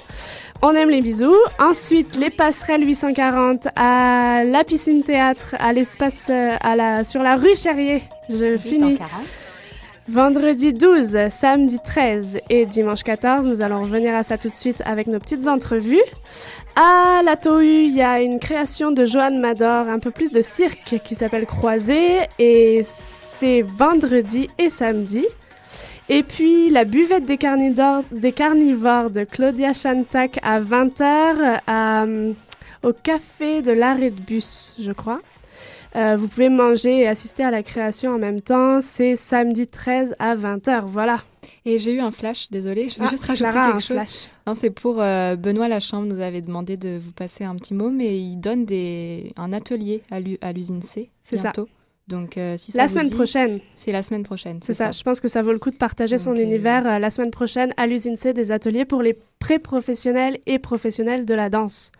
[0.62, 1.37] On aime les bisous.
[1.59, 7.37] Ensuite, les passerelles 840 à la piscine théâtre, à l'espace, euh, à la, sur la
[7.37, 8.02] rue Cherrier.
[8.28, 8.98] Je finis.
[10.09, 14.80] Vendredi 12, samedi 13 et dimanche 14, nous allons revenir à ça tout de suite
[14.87, 16.02] avec nos petites entrevues.
[16.78, 20.42] À la Tohu, il y a une création de Joanne Mador, un peu plus de
[20.42, 25.24] cirque, qui s'appelle Croisé, et c'est vendredi et samedi.
[26.10, 32.04] Et puis la buvette des, carnivores de Claudia Chantac à 20h à,
[32.82, 35.20] au café de l'arrêt de bus, je crois.
[35.96, 38.82] Euh, vous pouvez manger et assister à la création en même temps.
[38.82, 40.82] C'est samedi 13 à 20h.
[40.84, 41.20] Voilà.
[41.68, 43.81] Et j'ai eu un flash, désolée, je veux Ah, juste rajouter Clara a quelque un
[43.81, 43.96] chose.
[43.96, 44.31] flash.
[44.46, 47.90] Non, c'est pour euh, Benoît Lachambre, nous avait demandé de vous passer un petit mot,
[47.90, 51.50] mais il donne des, un atelier à l'u- à l'usine C C'est ça.
[51.52, 51.68] bientôt.
[52.07, 53.59] Donc, euh, si ça La semaine dit- prochaine.
[53.74, 54.61] C'est la semaine prochaine.
[54.62, 54.92] C'est ça.
[54.92, 57.33] Je pense que ça vaut le coup de partager son euh, univers euh, la semaine
[57.33, 61.90] prochaine à l'usine C des ateliers pour les pré-professionnels et professionnels de la danse.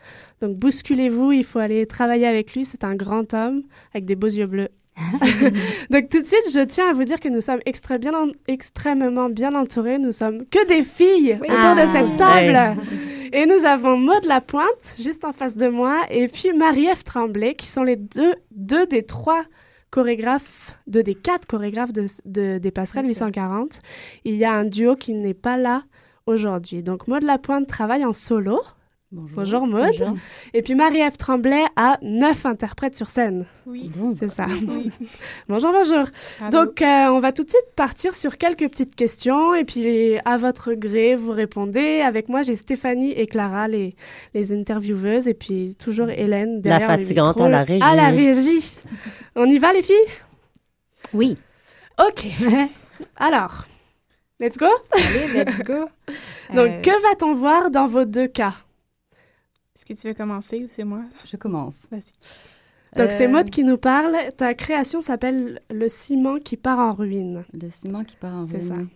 [0.41, 2.65] Donc bousculez-vous, il faut aller travailler avec lui.
[2.65, 4.69] C'est un grand homme avec des beaux yeux bleus.
[5.91, 8.31] Donc tout de suite, je tiens à vous dire que nous sommes extra bien en-
[8.49, 9.99] extrêmement bien entourés.
[9.99, 11.85] Nous sommes que des filles autour Ah.
[11.85, 12.81] de cette table.
[13.33, 17.67] Et nous avons Maud Lapointe, juste en face de moi, et puis Marie-Ève Tremblay, qui
[17.67, 19.45] sont les deux, deux des trois
[19.91, 23.81] chorégraphes, deux des quatre chorégraphes de, de- des passerelles 840.
[24.25, 25.83] Il y a un duo qui n'est pas là
[26.27, 26.83] aujourd'hui.
[26.83, 28.61] Donc Maud Lapointe travaille en solo.
[29.13, 29.87] Bonjour, Maud.
[29.99, 30.17] Bonjour.
[30.53, 33.47] Et puis Marie-Ève Tremblay a neuf interprètes sur scène.
[33.65, 33.91] Oui.
[34.19, 34.47] C'est ça.
[35.49, 36.07] bonjour, bonjour.
[36.51, 40.37] Donc, euh, on va tout de suite partir sur quelques petites questions et puis à
[40.37, 42.01] votre gré, vous répondez.
[42.01, 43.95] Avec moi, j'ai Stéphanie et Clara, les,
[44.35, 47.45] les intervieweuses, et puis toujours Hélène La derrière le fatigante micro.
[47.45, 47.85] à la régie.
[47.85, 48.77] À la régie.
[49.37, 49.95] On y va, les filles?
[51.15, 51.37] Oui.
[52.05, 52.27] Ok.
[53.17, 53.67] Alors,
[54.41, 55.85] let's go Allez, let's go.
[56.55, 58.53] Donc, Euh, que va-t-on voir dans vos deux cas?
[59.89, 61.03] Est-ce que tu veux commencer ou c'est moi?
[61.25, 61.87] Je commence.
[61.91, 62.13] Vas-y.
[62.97, 64.17] Donc, c'est Euh, Maud qui nous parle.
[64.37, 67.45] Ta création s'appelle Le ciment qui part en ruine.
[67.53, 68.75] Le ciment qui part en C'est ruine, ça.
[68.75, 68.87] oui.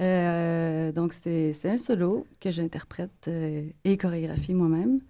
[0.00, 5.00] Euh, donc, c'est c'est un solo que j'interprète euh, et chorégraphie moi-même.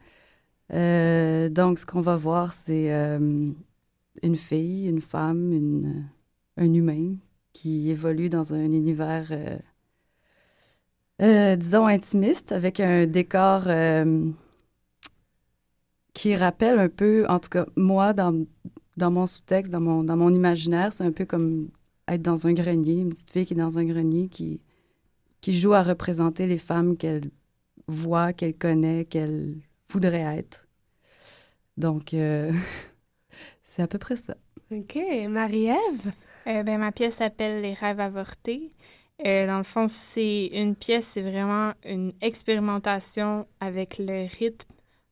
[0.72, 3.50] Euh, donc, ce qu'on va voir, c'est euh,
[4.22, 6.06] une fille, une femme, une,
[6.56, 7.14] un humain
[7.52, 9.58] qui évolue dans un univers, euh,
[11.22, 14.30] euh, disons, intimiste, avec un décor euh,
[16.20, 18.44] qui rappelle un peu, en tout cas, moi, dans,
[18.98, 21.70] dans mon sous-texte, dans mon, dans mon imaginaire, c'est un peu comme
[22.08, 24.60] être dans un grenier, une petite fille qui est dans un grenier, qui,
[25.40, 27.30] qui joue à représenter les femmes qu'elle
[27.86, 29.54] voit, qu'elle connaît, qu'elle
[29.88, 30.68] voudrait être.
[31.78, 32.52] Donc, euh,
[33.64, 34.36] c'est à peu près ça.
[34.70, 36.12] Ok, Marie-Ève?
[36.48, 38.68] Euh, ben, ma pièce s'appelle Les rêves avortés.
[39.24, 44.68] Euh, dans le fond, c'est une pièce, c'est vraiment une expérimentation avec le rythme,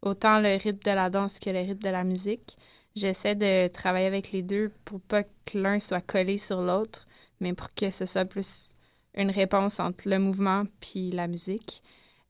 [0.09, 2.57] autant le rythme de la danse que le rythme de la musique.
[2.95, 7.07] J'essaie de travailler avec les deux pour pas que l'un soit collé sur l'autre,
[7.41, 8.75] mais pour que ce soit plus
[9.15, 11.83] une réponse entre le mouvement puis la musique.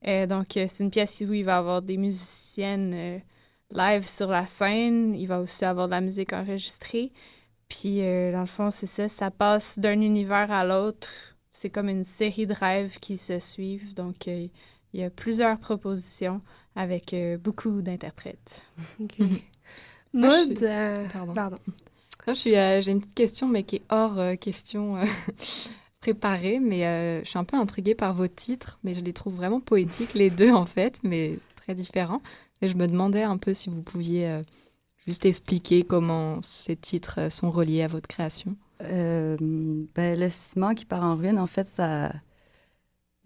[0.07, 3.19] Euh, donc, euh, c'est une pièce où il va y avoir des musiciennes euh,
[3.73, 5.15] live sur la scène.
[5.15, 7.13] Il va aussi avoir de la musique enregistrée.
[7.69, 11.37] Puis, dans le fond, c'est ça, ça passe d'un univers à l'autre.
[11.53, 13.93] C'est comme une série de rêves qui se suivent.
[13.93, 14.27] Donc,
[14.99, 16.41] il y a plusieurs propositions
[16.77, 18.63] avec euh, beaucoup d'interprètes.
[20.13, 21.35] Moi, Maud, suis- euh, Pardon.
[21.35, 21.59] pardon.
[22.27, 25.05] Moi, je suis, euh, j'ai une petite question, mais qui est hors euh, question euh,
[26.01, 26.61] préparée.
[26.61, 29.61] Mais euh, je suis un peu intriguée par vos titres, mais je les trouve vraiment
[29.61, 32.23] poétiques, les deux, en fait, mais très différents.
[32.61, 34.43] Et je me demandais un peu si vous pouviez euh,
[35.07, 38.57] juste expliquer comment ces titres euh, sont reliés à votre création.
[38.83, 39.37] Euh,
[39.95, 42.13] ben, le ciment qui part en ruine, en fait, ça,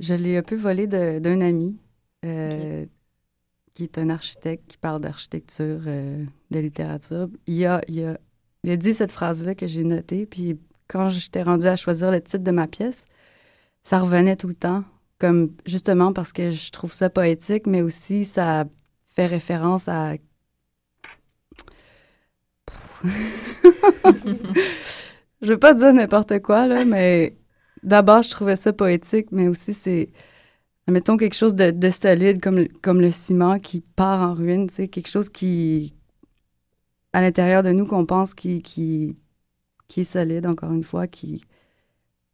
[0.03, 1.79] je l'ai un peu volé d'un ami
[2.25, 2.85] euh,
[3.73, 7.29] qui est un architecte qui parle d'architecture, euh, de littérature.
[7.47, 8.19] Il a, il, a,
[8.65, 12.21] il a dit cette phrase-là que j'ai notée, puis quand j'étais rendue à choisir le
[12.21, 13.05] titre de ma pièce,
[13.85, 14.85] ça revenait tout le temps,
[15.19, 18.65] comme justement parce que je trouve ça poétique, mais aussi ça
[19.07, 20.17] fait référence à
[25.43, 27.37] je veux pas dire n'importe quoi, là, mais
[27.83, 30.11] d'abord, je trouvais ça poétique, mais aussi c'est,
[30.89, 34.75] mettons, quelque chose de, de solide, comme, comme le ciment qui part en ruine, tu
[34.75, 35.95] sais, quelque chose qui,
[37.13, 39.17] à l'intérieur de nous, qu'on pense qui, qui,
[39.89, 41.45] qui est solide, encore une fois, qui,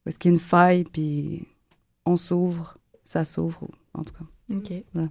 [0.06, 1.46] est-ce qu'il y a une faille, puis
[2.06, 4.24] on s'ouvre, ça s'ouvre, en tout cas.
[4.54, 4.72] OK.
[4.94, 5.08] Voilà.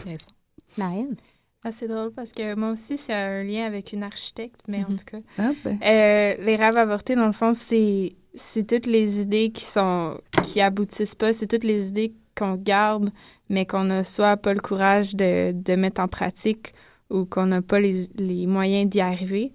[0.00, 0.32] Intéressant.
[0.76, 1.16] Marianne?
[1.64, 4.88] Ah, c'est drôle parce que moi aussi, c'est un lien avec une architecte, mais en
[4.90, 4.96] Mhm.
[4.96, 5.18] tout cas.
[5.38, 5.78] Ah, ben.
[5.80, 10.60] Euh, les rêves avortés, dans le fond, c'est, c'est toutes les idées qui sont qui
[10.60, 11.32] aboutissent pas.
[11.32, 13.10] C'est toutes les idées qu'on garde,
[13.48, 16.72] mais qu'on n'a soit pas le courage de, de mettre en pratique
[17.10, 19.52] ou qu'on n'a pas les, les moyens d'y arriver.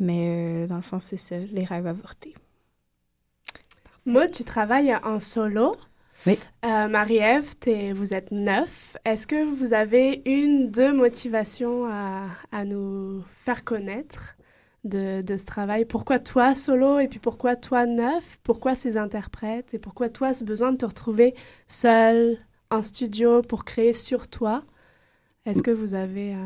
[0.00, 2.34] Mais euh, dans le fond, c'est ça, les rêves avortés.
[4.04, 5.74] Moi, tu travailles en solo.
[6.26, 6.38] Oui.
[6.64, 8.96] Euh, Marie-Ève, t'es- vous êtes neuf.
[9.04, 14.35] Est-ce que vous avez une, deux motivations à, à nous faire connaître?
[14.86, 15.84] De, de ce travail?
[15.84, 16.98] Pourquoi toi solo?
[16.98, 18.38] Et puis pourquoi toi neuf?
[18.42, 19.74] Pourquoi ces interprètes?
[19.74, 21.34] Et pourquoi toi ce besoin de te retrouver
[21.68, 22.38] seul
[22.70, 24.62] en studio pour créer sur toi?
[25.44, 26.38] Est-ce que vous avez euh,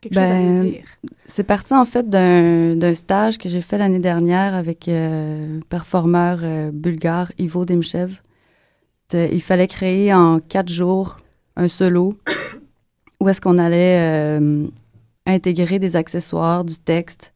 [0.00, 0.86] quelque chose à nous Ben, dire?
[1.26, 5.60] C'est parti en fait d'un d'un stage que j'ai fait l'année dernière avec euh, un
[5.68, 8.20] performeur euh, bulgare Ivo Demchev.
[9.14, 11.16] Il fallait créer en quatre jours
[11.56, 12.18] un solo
[13.20, 13.98] où est-ce qu'on allait
[14.38, 14.66] euh,
[15.24, 17.32] intégrer des accessoires, du texte,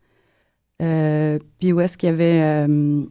[0.80, 3.04] euh, puis où est-ce qu'il y avait euh,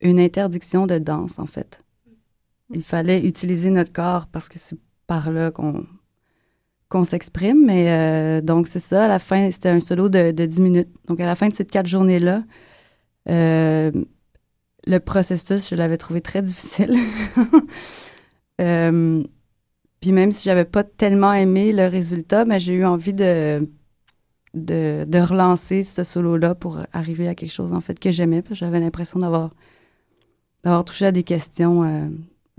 [0.00, 1.80] une interdiction de danse en fait.
[2.70, 7.64] Il fallait utiliser notre corps parce que c'est par là qu'on s'exprime.
[7.64, 9.04] Mais euh, donc, c'est ça.
[9.04, 10.88] À la fin, c'était un solo de, de 10 minutes.
[11.06, 12.44] Donc, à la fin de ces quatre journées-là,
[13.28, 16.94] le processus, je l'avais trouvé très difficile.
[20.00, 23.68] Puis même si j'avais pas tellement aimé le résultat, j'ai eu envie de,
[24.56, 28.42] de, relancer ce solo-là pour arriver à quelque chose, en fait, que j'aimais.
[28.50, 29.50] J'avais l'impression d'avoir
[30.84, 32.08] touché à des questions euh,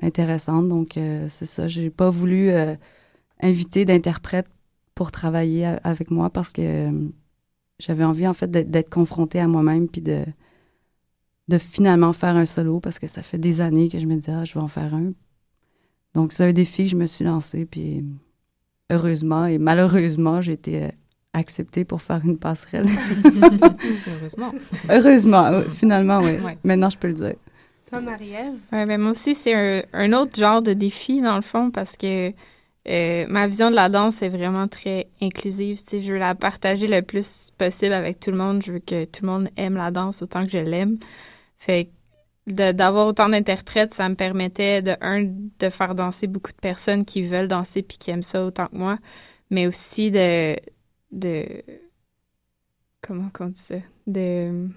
[0.01, 0.67] intéressantes.
[0.67, 1.67] Donc, euh, c'est ça.
[1.67, 2.75] J'ai pas voulu euh,
[3.41, 4.47] inviter d'interprètes
[4.95, 6.89] pour travailler avec moi parce que
[7.79, 10.25] j'avais envie, en fait, d'être- confrontée à moi-même puis de,
[11.47, 14.31] de finalement faire un solo parce que ça fait des années que je me dis,
[14.31, 15.11] ah, je vais en faire un.
[16.13, 17.65] Donc, c'est un défi que je me suis lancé.
[17.65, 18.03] Puis,
[18.89, 20.89] heureusement et malheureusement, j'ai été
[21.37, 22.87] acceptée pour faire une passerelle.
[24.07, 24.51] Heureusement.
[24.89, 26.37] Heureusement, euh, finalement, oui.
[26.43, 26.57] Ouais.
[26.63, 27.35] Maintenant, je peux le dire.
[27.89, 28.55] Toi, Marie-Ève?
[28.71, 31.95] Ouais, ben moi aussi, c'est un, un autre genre de défi, dans le fond, parce
[31.95, 32.33] que
[32.89, 35.79] euh, ma vision de la danse est vraiment très inclusive.
[35.91, 38.61] Je veux la partager le plus possible avec tout le monde.
[38.63, 40.97] Je veux que tout le monde aime la danse autant que je l'aime.
[41.59, 41.89] Fait
[42.45, 45.25] d'avoir autant d'interprètes, ça me permettait, de un,
[45.59, 48.77] de faire danser beaucoup de personnes qui veulent danser puis qui aiment ça autant que
[48.77, 48.97] moi,
[49.49, 50.55] mais aussi de...
[51.11, 51.63] de
[53.01, 53.75] comment on dit ça?
[54.05, 54.69] De...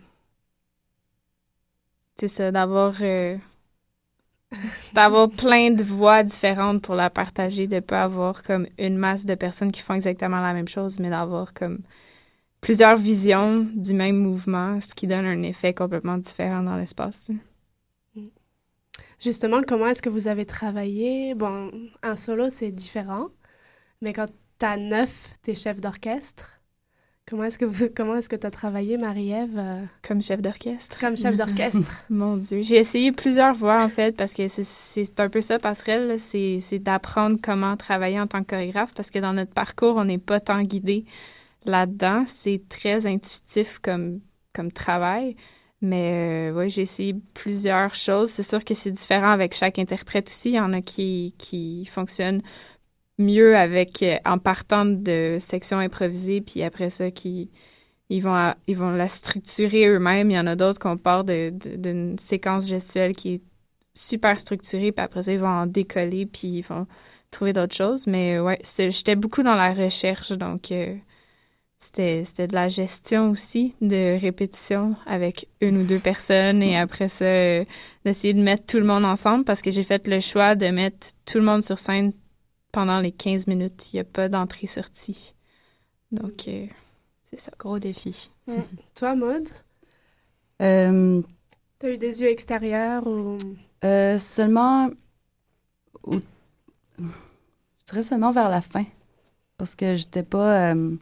[2.19, 2.95] C'est ça, d'avoir...
[3.01, 3.37] euh,
[4.95, 9.35] d'avoir plein de voix différentes pour la partager, de pas avoir comme une masse de
[9.35, 11.81] personnes qui font exactement la même chose, mais d'avoir comme
[12.61, 17.31] plusieurs visions du même mouvement, ce qui donne un effet complètement différent dans l'espace.
[19.21, 21.35] Justement, comment est-ce que vous avez travaillé?
[21.35, 21.71] Bon,
[22.03, 23.29] en solo, c'est différent,
[24.01, 24.29] mais quand
[24.61, 26.61] t'as neuf, t'es chef d'orchestre.
[27.29, 29.57] Comment est-ce que vous, comment est-ce que t'as travaillé, Marie-Ève?
[29.57, 30.99] euh, Comme chef d'orchestre.
[30.99, 32.05] Comme chef d'orchestre.
[32.11, 32.61] Mon Dieu.
[32.63, 36.59] J'ai essayé plusieurs voies, en fait, parce que c'est- c'est un peu ça, passerelle, c'est
[36.61, 40.19] c'est d'apprendre comment travailler en tant que chorégraphe, parce que dans notre parcours, on n'est
[40.19, 41.05] pas tant guidé
[41.65, 42.25] là-dedans.
[42.27, 44.21] C'est très intuitif comme,
[44.53, 45.37] comme travail.
[45.83, 48.29] Mais euh, j'ai essayé plusieurs choses.
[48.31, 50.51] C'est sûr que c'est différent avec chaque interprète aussi.
[50.51, 52.43] Il y en a qui, qui fonctionnent
[53.21, 57.51] mieux avec euh, en partant de sections improvisées, puis après ça, qui
[58.09, 60.31] ils vont, à- ils vont la structurer eux-mêmes.
[60.31, 63.43] Il y en a d'autres qu'on part de- de- d'une séquence gestuelle qui est
[63.95, 66.87] super structurée, puis après ça, ils vont en décoller, puis ils vont
[67.31, 68.09] trouver d'autres choses.
[68.09, 70.97] Mais ouais, c'est- j'étais beaucoup dans la recherche, donc euh,
[71.79, 77.25] c'était de la gestion aussi, de répétition avec une ou deux personnes, et après ça,
[77.25, 77.65] euh,
[78.05, 81.13] d'essayer de mettre tout le monde ensemble, parce que j'ai fait le choix de mettre
[81.27, 82.13] tout le monde sur scène
[82.73, 83.93] pendant les 15 minutes.
[83.93, 85.35] Il n'y a pas d'entrée-sortie.
[86.13, 86.67] Donc, euh,
[87.31, 87.53] c'est ça.
[87.59, 88.31] Gros défi.
[88.95, 89.49] Toi, Maud,
[90.63, 91.23] Euh,
[91.79, 93.37] t'as eu des yeux extérieurs ou...
[93.85, 94.91] Euh, seulement.
[96.03, 96.21] au-
[96.99, 98.85] je dirais seulement vers la fin.
[99.57, 100.73] Parce que j'étais pas.
[100.75, 100.97] euh,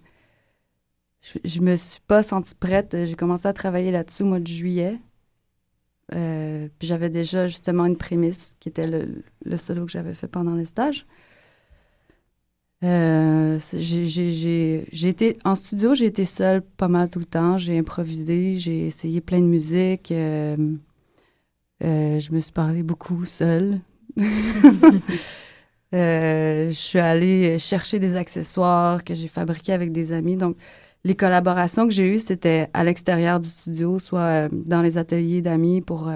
[1.20, 2.96] je, je me suis pas sentie prête.
[3.04, 4.98] J'ai commencé à travailler là-dessus au mois de juillet.
[6.14, 10.28] Euh, puis j'avais déjà justement une prémisse qui était le, le solo que j'avais fait
[10.28, 11.06] pendant le stage.
[12.84, 17.58] Euh, j'ai- été en studio, j'ai été seule pas mal tout le temps.
[17.58, 20.12] J'ai improvisé, j'ai essayé plein de musique.
[20.12, 20.56] euh,
[21.84, 23.80] euh, je me suis parlé beaucoup seule.
[25.92, 30.36] Je suis allée chercher des accessoires que j'ai fabriqués avec des amis.
[30.36, 30.56] Donc,
[31.04, 35.80] les collaborations que j'ai eues, c'était à l'extérieur du studio, soit dans les ateliers d'amis
[35.80, 36.10] pour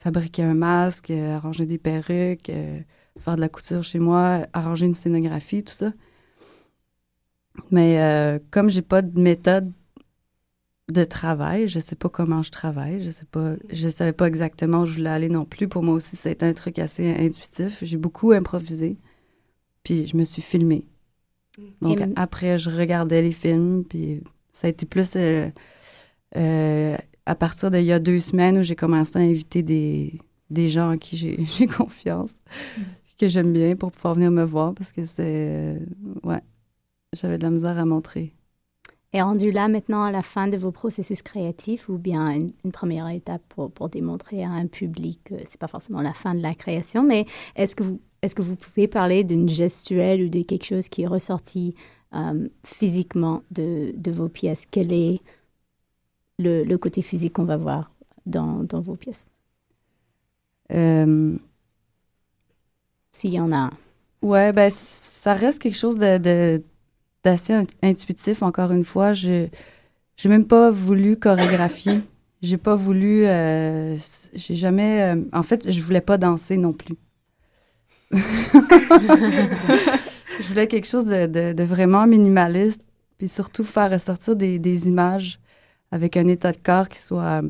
[0.00, 2.50] fabriquer un masque, arranger des perruques,
[3.20, 5.92] faire de la couture chez moi, arranger une scénographie, tout ça.
[7.70, 9.72] Mais euh, comme j'ai pas de méthode
[10.90, 14.80] de travail, je sais pas comment je travaille, je sais pas, je savais pas exactement
[14.82, 15.68] où je voulais aller non plus.
[15.68, 17.78] Pour moi aussi, c'était un truc assez intuitif.
[17.82, 18.98] J'ai beaucoup improvisé,
[19.84, 20.86] puis je me suis filmée.
[21.82, 25.48] Donc Et m- après, je regardais les films, puis ça a été plus euh,
[26.36, 26.96] euh,
[27.26, 30.92] à partir d'il y a deux semaines où j'ai commencé à inviter des, des gens
[30.92, 31.66] en qui j'ai j'ai
[33.16, 35.78] que j'aime bien pour pouvoir venir me voir parce que c'est.
[36.24, 36.42] ouais,
[37.12, 38.34] j'avais de la misère à montrer.
[39.14, 42.72] Et rendu là maintenant à la fin de vos processus créatifs ou bien une, une
[42.72, 46.40] première étape pour, pour démontrer à un public que c'est pas forcément la fin de
[46.40, 50.42] la création, mais est-ce que vous, est-ce que vous pouvez parler d'une gestuelle ou de
[50.42, 51.74] quelque chose qui est ressorti
[52.14, 54.64] euh, physiquement de, de vos pièces?
[54.70, 55.20] Quel est
[56.38, 57.92] le, le côté physique qu'on va voir
[58.24, 59.26] dans, dans vos pièces?
[60.72, 61.36] Euh,
[63.12, 63.70] S'il y en a un.
[64.22, 66.62] Ouais, ben ça reste quelque chose de, de-
[67.24, 68.42] d'assez int- intuitif.
[68.42, 69.48] Encore une fois, je
[70.16, 72.00] j'ai même pas voulu chorégraphier.
[72.42, 73.24] J'ai pas voulu.
[73.24, 73.96] euh,
[74.34, 75.14] j'ai jamais.
[75.14, 76.96] euh, en fait, je voulais pas danser non plus.
[78.10, 78.18] je
[80.48, 82.82] voulais quelque chose de, de- de vraiment minimaliste,
[83.16, 85.38] puis surtout faire ressortir des, des images
[85.92, 87.42] avec un état de corps qui soit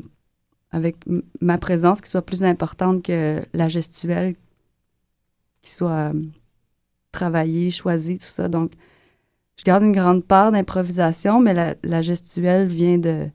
[0.71, 0.97] avec
[1.41, 4.35] ma présence qui soit plus importante que la gestuelle
[5.63, 6.21] qui soit euh,
[7.11, 8.47] travaillée, choisie, tout ça.
[8.47, 8.73] Donc,
[9.57, 13.29] je garde une grande part d'improvisation, mais la, la gestuelle vient de.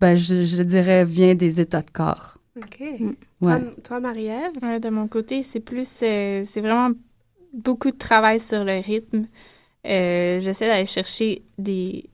[0.00, 2.38] Ben, je, je dirais, vient des états de corps.
[2.56, 2.80] OK.
[2.80, 3.10] Ouais.
[3.40, 4.52] Toi, toi, Marie-Ève?
[4.62, 6.90] Ouais, de mon côté, c'est plus, euh, c'est vraiment
[7.52, 9.26] beaucoup de travail sur le rythme.
[9.86, 12.08] Euh, J'essaie d'aller chercher des,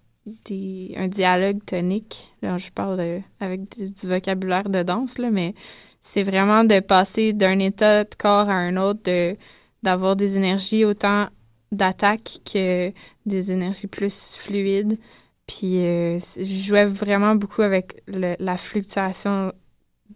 [0.44, 2.32] des, un dialogue tonique.
[2.42, 5.54] Là, je parle avec du, du vocabulaire de danse, là, mais
[6.02, 9.36] c'est vraiment de passer d'un état de corps à un autre, de,
[9.82, 11.28] d'avoir des énergies autant
[11.72, 12.92] d'attaque que
[13.26, 14.98] des énergies plus fluides.
[15.46, 19.52] Puis euh, je jouais vraiment beaucoup avec la fluctuation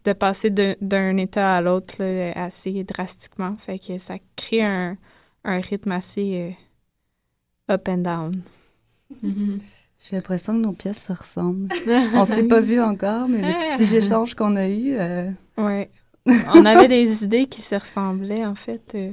[0.04, 2.02] de passer d'un- état à l'autre
[2.34, 3.56] assez drastiquement.
[3.56, 4.96] Fait que ça crée un,
[5.44, 6.56] un rythme assez
[7.68, 8.42] euh, up and down.
[10.08, 11.68] J'ai l'impression que nos pièces se ressemblent.
[12.14, 14.96] On s'est pas vu encore, mais les petits échanges qu'on a eus.
[14.98, 15.90] euh, Ouais.
[16.54, 18.92] On avait des idées qui se ressemblaient, en fait.
[18.94, 19.10] euh,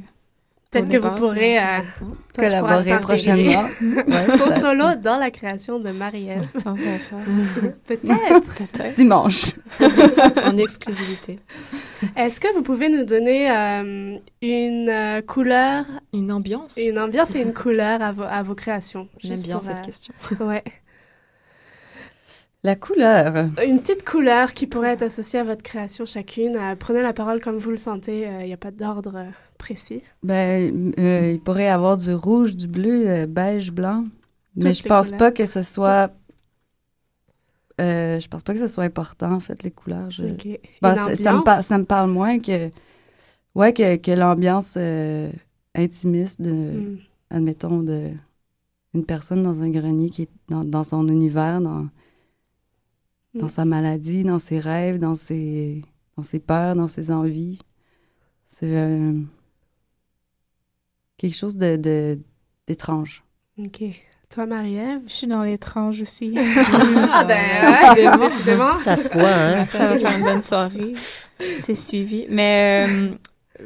[0.71, 1.61] Peut-être que vous pourrez euh,
[1.97, 3.65] toi, pourras Collaborer prochainement.
[3.81, 6.47] Ouais, solo dans la création de Marie-Ève.
[6.65, 7.17] On va faire.
[7.85, 8.93] Peut-être.
[8.95, 9.51] Dimanche.
[10.45, 11.39] en exclusivité.
[12.15, 15.83] Est-ce que vous pouvez nous donner euh, une euh, couleur,
[16.13, 16.77] Une ambiance?
[16.77, 19.09] une ambiance et une couleur à vos, à vos créations?
[19.19, 20.13] J'aime bien pour, cette euh, question.
[20.39, 20.63] Ouais.
[22.64, 23.47] La couleur.
[23.66, 26.55] Une petite couleur qui pourrait être associée à votre création chacune.
[26.55, 28.28] Euh, prenez la parole comme vous le sentez.
[28.41, 30.01] Il n'y a pas d'ordre euh, précis.
[30.22, 34.03] Ben, euh, il pourrait y avoir du rouge, du bleu, euh, beige, blanc.
[34.55, 35.18] Mais je pense couleurs.
[35.18, 36.12] pas que ce soit.
[37.80, 40.12] euh, je pense pas que ce soit important, en fait, les couleurs.
[40.12, 40.26] Je...
[40.84, 42.70] Ça, ça me ça parle moins que.
[43.55, 45.32] Ouais, que, que l'ambiance euh,
[45.74, 46.51] intimiste de.
[46.51, 46.97] Mm.
[47.32, 48.12] Admettons, de.
[48.93, 51.88] Une personne dans un grenier qui est dans, dans son univers, dans,
[53.34, 53.49] dans Mm.
[53.49, 55.82] sa maladie, dans ses rêves, dans ses,
[56.17, 57.59] dans ses peurs, dans ses envies.
[58.47, 59.13] C'est euh,
[61.17, 62.19] quelque chose de, de-
[62.67, 63.23] d'étrange.
[63.57, 63.84] Ok.
[64.34, 65.01] Toi, Marie-Ève?
[65.07, 66.34] Je suis dans l'étrange aussi.
[66.38, 68.73] ah ben, ouais, décidément.
[68.84, 69.65] Ça se voit, hein?
[69.67, 70.93] Ça va faire une bonne soirée.
[71.59, 72.25] C'est suivi.
[72.29, 73.09] Mais euh,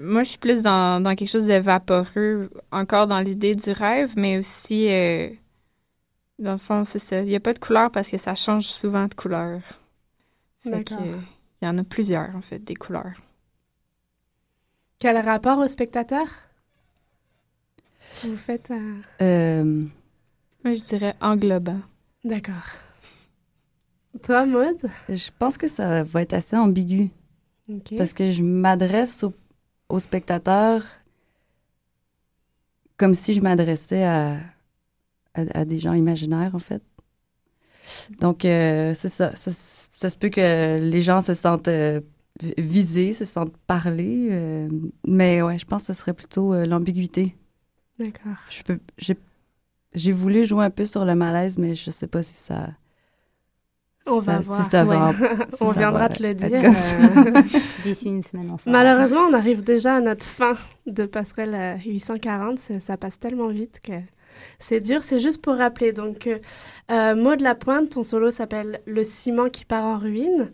[0.01, 4.13] moi, je suis plus dans, dans quelque chose de vaporeux, encore dans l'idée du rêve,
[4.17, 5.29] mais aussi, euh,
[6.39, 7.21] dans le fond, c'est ça.
[7.21, 9.61] Il n'y a pas de couleur parce que ça change souvent de couleur.
[10.65, 10.99] D'accord.
[11.01, 11.19] euh,
[11.61, 13.13] il y en a plusieurs, en fait, des couleurs.
[14.99, 16.27] Quel rapport au spectateur?
[18.23, 18.71] Vous faites...
[18.71, 19.63] euh, Euh,
[20.63, 21.79] Moi, je dirais englobant.
[22.23, 22.65] D'accord.
[24.23, 24.89] Toi, Maud?
[25.09, 27.09] je pense que ça va être assez ambigu
[27.97, 29.33] parce que je m'adresse au-
[29.89, 30.83] aux spectateurs
[32.97, 34.37] comme si je m'adressais à,
[35.35, 36.81] à, à des gens imaginaires, en fait.
[38.19, 40.09] Donc, euh, c'est ça, ça.
[40.09, 42.01] se peut que les gens se sentent euh,
[42.41, 44.67] vi- visés, se sentent parlés, euh,
[45.07, 47.35] mais ouais, je pense que ce serait plutôt euh, l'ambiguïté.
[47.99, 48.37] D'accord.
[48.49, 49.15] Je peux, j'ai,
[49.93, 52.69] j'ai voulu jouer un peu sur le malaise, mais je sais pas si ça.
[54.07, 54.63] On ça- va si voir.
[54.69, 54.97] ça va Ouais.
[54.97, 55.13] en-
[55.55, 56.63] si On ça viendra va te le dire.
[56.63, 58.69] euh, D'ici une semaine, on.
[58.71, 60.57] Malheureusement, on arrive déjà à notre fin
[60.87, 62.57] de passerelle euh, 840.
[62.59, 63.93] Ça, ça passe tellement vite que
[64.59, 65.03] c'est dur.
[65.03, 65.91] C'est juste pour rappeler.
[65.93, 66.37] Donc, euh,
[66.91, 70.51] euh, Maud Lapointe, ton solo s'appelle Le ciment qui part en ruine.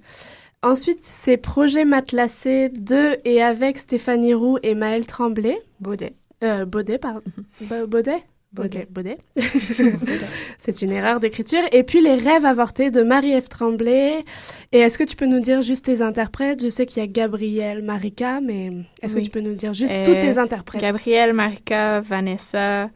[0.64, 5.58] Ensuite, c'est Projet Matelassé de et avec Stéphanie Roux et Maëlle Tremblay.
[5.80, 6.14] Baudet.
[6.44, 7.22] Euh, Baudet, pardon.
[7.62, 8.24] Ba- Baudet?
[8.54, 8.86] Baudet.
[8.92, 9.18] Baudet.
[10.58, 11.62] c'est une erreur d'écriture.
[11.72, 14.24] Et puis Les Rêves avortés de Marie-Ève Tremblay.
[14.72, 16.62] Et est-ce que tu peux nous dire juste tes interprètes?
[16.62, 18.70] Je sais qu'il y a Gabriel, Marika, mais
[19.02, 19.22] est-ce Oui.
[19.22, 20.82] que tu peux nous dire juste Euh, tous tes interprètes?
[20.82, 22.90] Gabrielle, Marika, Vanessa,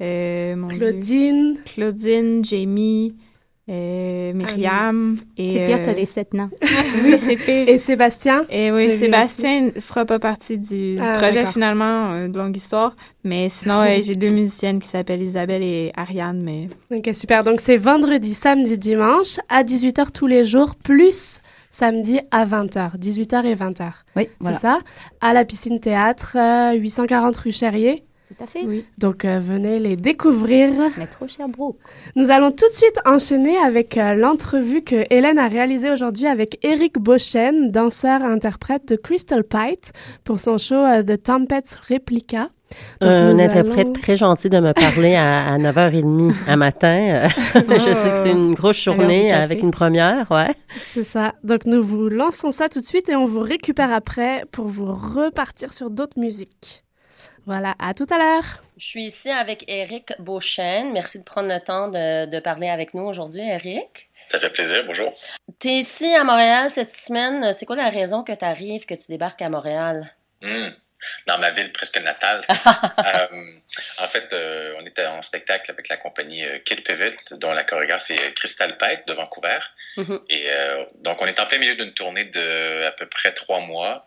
[0.00, 0.78] euh, mon Dieu.
[0.78, 1.56] Claudine.
[1.64, 3.14] Claudine, Jamie,
[3.68, 5.16] euh, Myriam.
[5.36, 6.50] et, C'est pire euh, que les sept nains.
[7.04, 7.68] oui, c'est pire.
[7.68, 11.46] Et Sébastien Et oui, J'ai vu Sébastien ne fera pas partie du, du Ah, projet
[11.46, 12.96] finalement, euh, de longue histoire.
[13.22, 16.42] Mais sinon, euh, j'ai deux musiciennes qui s'appellent Isabelle et Ariane.
[16.42, 17.44] Mais Ok, super.
[17.44, 21.40] Donc c'est vendredi, samedi, dimanche à 18h tous les jours, plus
[21.72, 23.84] samedi à 20h, 18h et 20h.
[24.16, 24.58] Oui, C'est voilà.
[24.58, 24.78] ça?
[25.20, 28.02] À la piscine théâtre, euh, 840 rue Cherrier.
[28.36, 28.64] Tout à fait.
[28.64, 28.84] oui.
[28.98, 30.70] Donc euh, venez les découvrir.
[30.96, 31.76] Métro Sherbrooke.
[32.14, 36.58] Nous allons tout de suite enchaîner avec euh, l'entrevue que Hélène a réalisée aujourd'hui avec
[36.64, 39.92] Eric Beauchesne, danseur-interprète de Crystal Pite,
[40.24, 42.50] pour son show euh, The Tempest Replica.
[43.00, 47.24] Donc, Un interprète allons- très gentil de me parler à, à 9h30 à matin.
[47.26, 47.28] Euh,
[47.68, 50.54] je sais que c'est une grosse journée avec une première, ouais.
[50.86, 51.34] C'est ça.
[51.42, 54.86] Donc nous vous lançons ça tout de suite et on vous récupère après pour vous
[54.86, 56.84] repartir sur d'autres musiques.
[57.46, 58.60] Voilà, à tout à l'heure.
[58.76, 60.92] Je suis ici avec Eric Beauchesne.
[60.92, 64.10] Merci de prendre le temps de, de parler avec nous aujourd'hui, Eric.
[64.26, 65.12] Ça fait plaisir, bonjour.
[65.58, 67.52] Tu es ici à Montréal cette semaine.
[67.52, 70.14] C'est quoi la raison que tu arrives, que tu débarques à Montréal?
[70.40, 70.68] Hmm.
[71.26, 72.42] Dans ma ville presque natale.
[73.00, 73.54] Euh,
[73.98, 77.64] en fait, euh, on était en spectacle avec la compagnie euh, Kid Pivot, dont la
[77.64, 79.58] chorégraphe est Crystal Pite de Vancouver.
[79.96, 80.20] Mhm.
[80.28, 83.60] Et euh, donc, on est en plein milieu d'une tournée de à peu près trois
[83.60, 84.04] mois.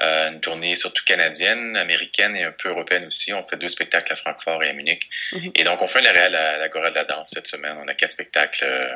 [0.00, 3.32] Euh, une tournée surtout canadienne, américaine et un peu européenne aussi.
[3.34, 5.08] On fait deux spectacles à Francfort et à Munich.
[5.32, 5.52] Mhm.
[5.54, 7.76] Et donc, on fait un arrêt à la, l'Agora de la danse cette semaine.
[7.80, 8.64] On a quatre spectacles.
[8.64, 8.88] euh,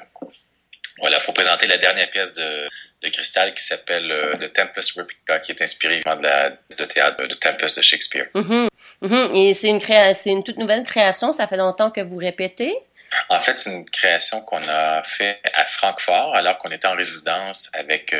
[0.98, 2.68] voilà, pour présenter la dernière pièce de,
[3.02, 7.26] de Crystal qui s'appelle euh, The Tempest Replica, qui est inspirée de la de théâtre
[7.26, 8.26] de Tempest de Shakespeare.
[8.34, 8.68] Mhm.
[9.02, 9.34] Mhm.
[9.36, 11.34] Et c'est une, créa- une toute nouvelle création.
[11.34, 12.74] Ça fait longtemps que vous répétez?
[13.28, 17.70] En fait, c'est une création qu'on a fait à Francfort alors qu'on était en résidence
[17.74, 18.12] avec.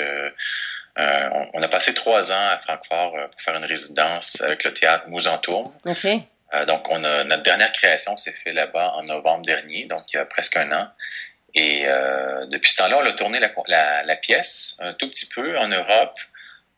[0.99, 4.65] Euh, on, on a passé trois ans à Francfort euh, pour faire une résidence avec
[4.65, 5.73] le théâtre Mousantourme.
[5.85, 6.05] OK.
[6.55, 10.17] Euh, donc, on a, notre dernière création s'est fait là-bas en novembre dernier, donc il
[10.17, 10.89] y a presque un an.
[11.55, 15.27] Et euh, depuis ce temps-là, on a tourné la, la, la pièce un tout petit
[15.27, 16.19] peu en Europe,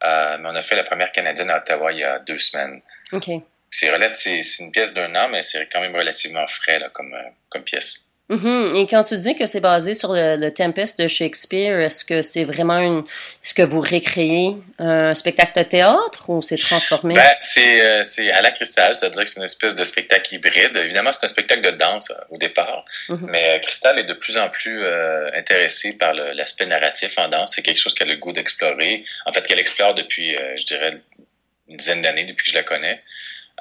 [0.04, 2.80] euh, mais on a fait la première canadienne à Ottawa il y a deux semaines.
[3.12, 3.28] OK.
[3.70, 6.88] C'est relate- c'est c'est une pièce d'un an, mais c'est quand même relativement frais là,
[6.90, 8.06] comme, euh, comme pièce.
[8.30, 8.76] Mhm.
[8.76, 12.20] Et quand tu dis que c'est basé sur le, le Tempest de Shakespeare, est-ce que
[12.20, 12.98] c'est vraiment une,
[13.42, 17.14] est-ce que vous récréez un spectacle de théâtre ou c'est transformé?
[17.14, 20.76] Ben, c'est euh, c'est à la cristal, c'est-à-dire que c'est une espèce de spectacle hybride.
[20.76, 23.28] Évidemment, c'est un spectacle de danse euh, au départ, Mhm.
[23.30, 27.52] mais euh, Cristal est de plus en plus euh, intéressée par l'aspect narratif en danse.
[27.54, 29.04] C'est quelque chose qu'elle a le goût d'explorer.
[29.24, 30.90] En fait, qu'elle explore depuis, euh, je dirais,
[31.68, 33.00] une dizaine d'années depuis que je la connais.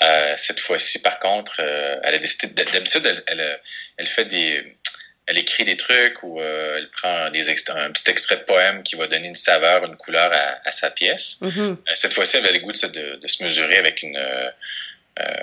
[0.03, 2.63] Euh, cette fois-ci, par contre, euh, elle a décidé.
[2.63, 3.59] D'habitude, elle, elle,
[3.97, 4.77] elle fait des,
[5.25, 8.95] elle écrit des trucs ou euh, elle prend des un petit extrait de poème qui
[8.95, 11.39] va donner une saveur, une couleur à, à sa pièce.
[11.89, 14.17] Euh, Cette fois-ci, elle avait le goût de, se- de, de se mesurer avec une,
[14.17, 14.49] euh,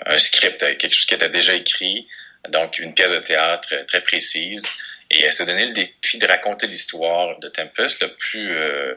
[0.06, 2.06] un script, quelque chose qui était déjà écrit,
[2.48, 4.62] donc une pièce de théâtre très précise.
[5.10, 8.94] Et elle s'est donné le défi de raconter l'histoire de Tempest le plus, euh,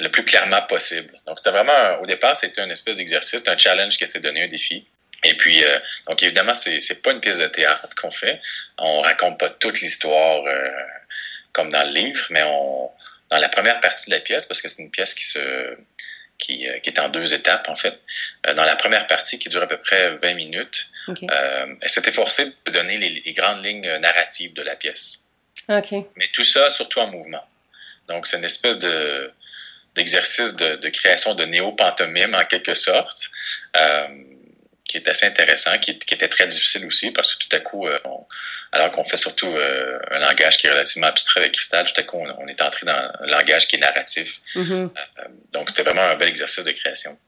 [0.00, 1.12] le plus clairement possible.
[1.26, 4.44] Donc, c'était vraiment, un- au départ, c'était un espèce d'exercice, un challenge qu'elle s'est donné,
[4.44, 4.86] un défi.
[5.24, 5.78] Et puis, euh,
[6.08, 8.40] donc évidemment, c'est c'est pas une pièce de théâtre qu'on fait.
[8.78, 10.68] On raconte pas toute l'histoire euh,
[11.52, 12.90] comme dans le livre, mais on
[13.30, 15.76] dans la première partie de la pièce, parce que c'est une pièce qui se
[16.38, 18.00] qui, euh, qui est en deux étapes en fait.
[18.48, 21.22] Euh, dans la première partie, qui dure à peu près 20 minutes, OK.
[21.30, 25.18] euh, elle s'est efforcée de donner les, les grandes lignes narratives de la pièce.
[25.68, 25.92] OK.
[26.16, 27.46] Mais tout ça surtout en mouvement.
[28.08, 29.32] Donc c'est une espèce de
[29.94, 33.30] d'exercice de, de création de néo-pantomime en quelque sorte,
[33.80, 34.06] euh,
[34.88, 37.86] qui est assez intéressant, qui, qui était très difficile aussi parce que tout à coup,
[37.86, 38.26] euh, on-
[38.72, 42.02] alors qu'on fait surtout euh, un langage qui est relativement abstrait avec Cristal, tout à
[42.04, 44.40] coup on, on est entré dans un langage qui est narratif.
[44.54, 44.90] Mhm.
[45.18, 45.22] Euh,
[45.52, 47.18] donc c'était vraiment un bel exercice de création.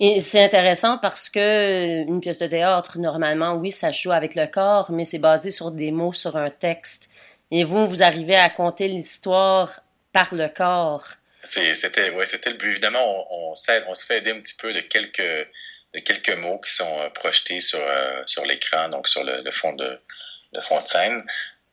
[0.00, 4.46] Et c'est intéressant parce que une pièce de théâtre, normalement, oui, ça joue avec le
[4.46, 7.08] corps, mais c'est basé sur des mots, sur un texte.
[7.52, 9.80] Et vous, vous arrivez à conter l'histoire
[10.12, 11.06] par le corps.
[11.42, 12.70] C'était ouais, c'était le but.
[12.70, 15.48] Évidemment, on, on, se fait aider un petit peu de quelques
[15.92, 19.50] de quelques mots qui sont euh, projetés sur euh, sur l'écran, donc sur le, le
[19.50, 20.00] fond de
[20.52, 21.24] le fond de scène,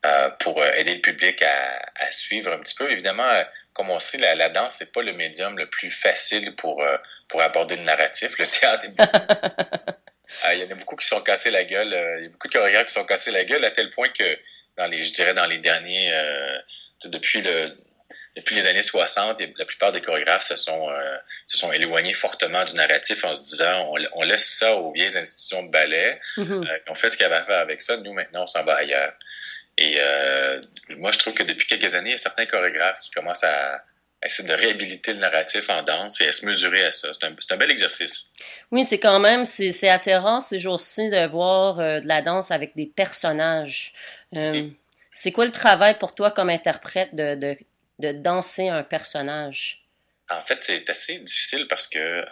[0.05, 2.91] euh, pour aider le public à, à suivre un petit peu.
[2.91, 3.29] Évidemment,
[3.73, 6.97] comme on sait, la, la danse c'est pas le médium le plus facile pour euh,
[7.27, 8.37] pour aborder le narratif.
[8.39, 9.17] Le théâtre est beaucoup-
[10.45, 11.89] Euh, il y en a beaucoup qui se sont cassés la gueule.
[12.19, 14.09] il y a beaucoup de chorégraphes qui se sont cassés la gueule à tel point
[14.09, 14.39] que
[14.77, 16.11] dans les, je dirais dans les derniers,
[17.05, 17.75] depuis le
[18.37, 22.63] depuis les années 60, la plupart des chorégraphes se sont, euh, se sont éloignés fortement
[22.63, 26.63] du narratif en se disant on, on laisse ça aux vieilles institutions de ballet, Mhm.
[26.63, 28.63] euh, on fait ce qu'il y avait à faire avec ça, nous maintenant on s'en
[28.63, 29.11] va ailleurs.
[29.79, 30.61] Et euh,
[30.97, 33.75] moi je trouve que depuis quelques années, il y a certains chorégraphes qui commencent à,
[34.21, 37.09] à essayer de réhabiliter le narratif en danse et à se mesurer à ça.
[37.13, 38.31] C'est un, un bel exercice.
[38.71, 42.75] Oui, c'est quand même, c'est assez rare ces jours-ci de voir de la danse avec
[42.75, 43.93] des personnages.
[45.19, 47.57] C'est quoi le travail pour toi comme interprète de, de,
[47.99, 49.83] de danser un personnage?
[50.29, 52.23] En fait, c'est assez difficile parce que, euh,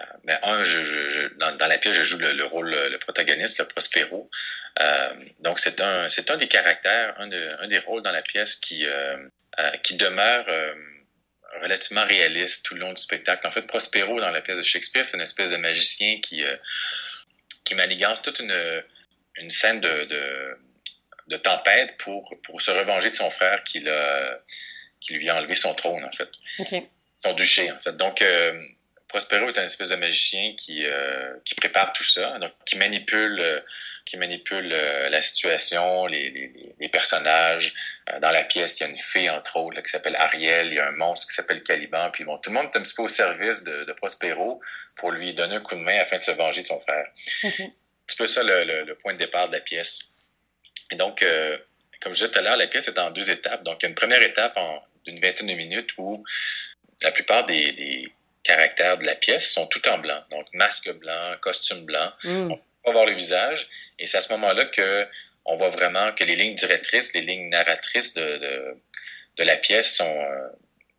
[0.00, 4.30] euh, ben, un, dans, la pièce, je joue le, le rôle, le protagoniste, le Prospero.
[4.80, 8.86] Euh, donc, c'est un, des caractères, un, de- un des rôles dans la pièce qui,
[9.82, 10.46] qui demeure
[11.60, 13.46] relativement réaliste tout le long du spectacle.
[13.46, 16.42] En fait, Prospero, dans la pièce de Shakespeare, c'est une espèce de magicien qui,
[17.64, 23.80] qui manigance toute une, scène de tempête pour, pour se revenger de son frère qui,
[23.80, 24.40] l'a,
[25.02, 26.28] qui lui a enlevé son trône, en fait
[27.24, 27.96] son duché, en fait.
[27.96, 28.60] Donc, euh,
[29.08, 33.38] Prospero est un espèce de magicien qui, euh, qui prépare tout ça, donc qui manipule,
[33.40, 33.60] euh,
[34.06, 36.50] qui manipule la situation, les, les,
[36.80, 37.74] les personnages.
[38.20, 40.74] Dans la pièce, il y a une fée, entre autres, là, qui s'appelle Ariel, il
[40.74, 42.94] y a un monstre qui s'appelle Caliban, puis bon, tout le monde est un petit
[42.94, 44.60] peu au service de, de Prospero
[44.96, 47.06] pour lui donner un coup de main afin de se venger de son frère.
[47.42, 47.70] C'est un
[48.06, 50.00] petit peu ça le, le- le point de départ de la pièce.
[50.90, 51.24] Et donc,
[52.00, 53.62] comme je disais tout à l'heure, la pièce est en deux étapes.
[53.62, 56.24] Donc, il y a une première étape en- d'une vingtaine de minutes où
[57.02, 60.22] la plupart des, des caractères de la pièce sont tout en blanc.
[60.30, 62.12] Donc, masque blanc, costume blanc.
[62.24, 62.52] Mm.
[62.84, 63.68] On va voir le visage.
[63.98, 65.06] Et c'est à ce moment-là que
[65.44, 68.76] on voit vraiment que les lignes directrices, les lignes narratrices de, de,
[69.38, 70.48] de la pièce sont, euh,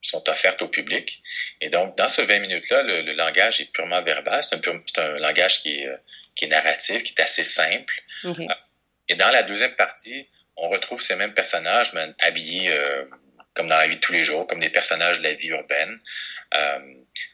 [0.01, 1.21] sont offertes au public.
[1.61, 4.43] Et donc, dans ce 20 minutes-là, le, le langage est purement verbal.
[4.43, 5.95] C'est un, pur- un langage qui est, euh,
[6.35, 8.03] qui est narratif, qui est assez simple.
[9.09, 13.03] Et dans la deuxième partie, on retrouve ces mêmes personnages, mais habillés euh,
[13.53, 15.99] comme dans la vie de tous les jours, comme des personnages de la vie urbaine.
[16.55, 16.79] Euh,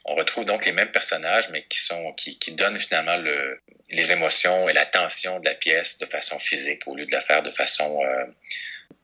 [0.06, 3.60] on retrouve donc les mêmes personnages, mais qui sont qui, qui donnent finalement le,
[3.92, 7.22] les émotions et la tension de la pièce de façon physique au lieu de la
[7.22, 8.26] faire de façon euh,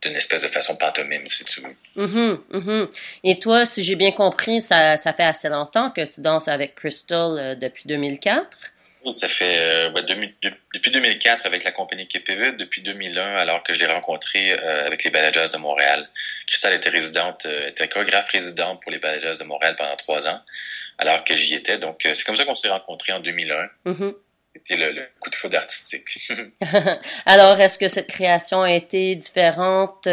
[0.02, 1.76] d'une espèce de façon pantomime, si tu veux.
[1.96, 2.90] Mhm, mhm.
[3.24, 6.76] Et toi, si j'ai bien compris, ça, ça fait assez longtemps que tu danses avec
[6.76, 8.46] Crystal euh, depuis 2004.
[9.12, 13.64] Ça fait euh, ouais, demi- de- depuis 2004 avec la compagnie KPV, depuis 2001 alors
[13.64, 16.08] que je l'ai rencontré euh, avec les Ballet Jazz de Montréal.
[16.48, 20.28] Christelle était résidente, euh, était chorégraphe résidente pour les Ballet Jazz de Montréal pendant trois
[20.28, 20.40] ans,
[20.98, 21.78] alors que j'y étais.
[21.78, 23.70] Donc euh, c'est comme ça qu'on s'est rencontrés en 2001.
[23.86, 24.14] Mhm.
[24.56, 26.08] C'était le, le coup de foudre artistique.
[27.26, 30.08] Alors, est-ce que cette création a été différente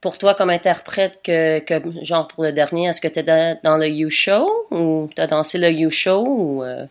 [0.00, 2.88] pour toi comme interprète que, que genre pour le dernier?
[2.88, 5.90] Est-ce que tu es dans, dans le You Show ou tu as dansé le You
[5.90, 6.86] Show ou euh,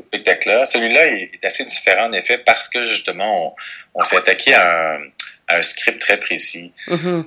[0.00, 0.66] ce spectacle-là.
[0.66, 3.54] Celui-là est, assez différent en effet parce que justement
[3.94, 5.00] on, on s'est attaqué à un,
[5.48, 6.72] à un script très précis.
[6.86, 7.24] mhm.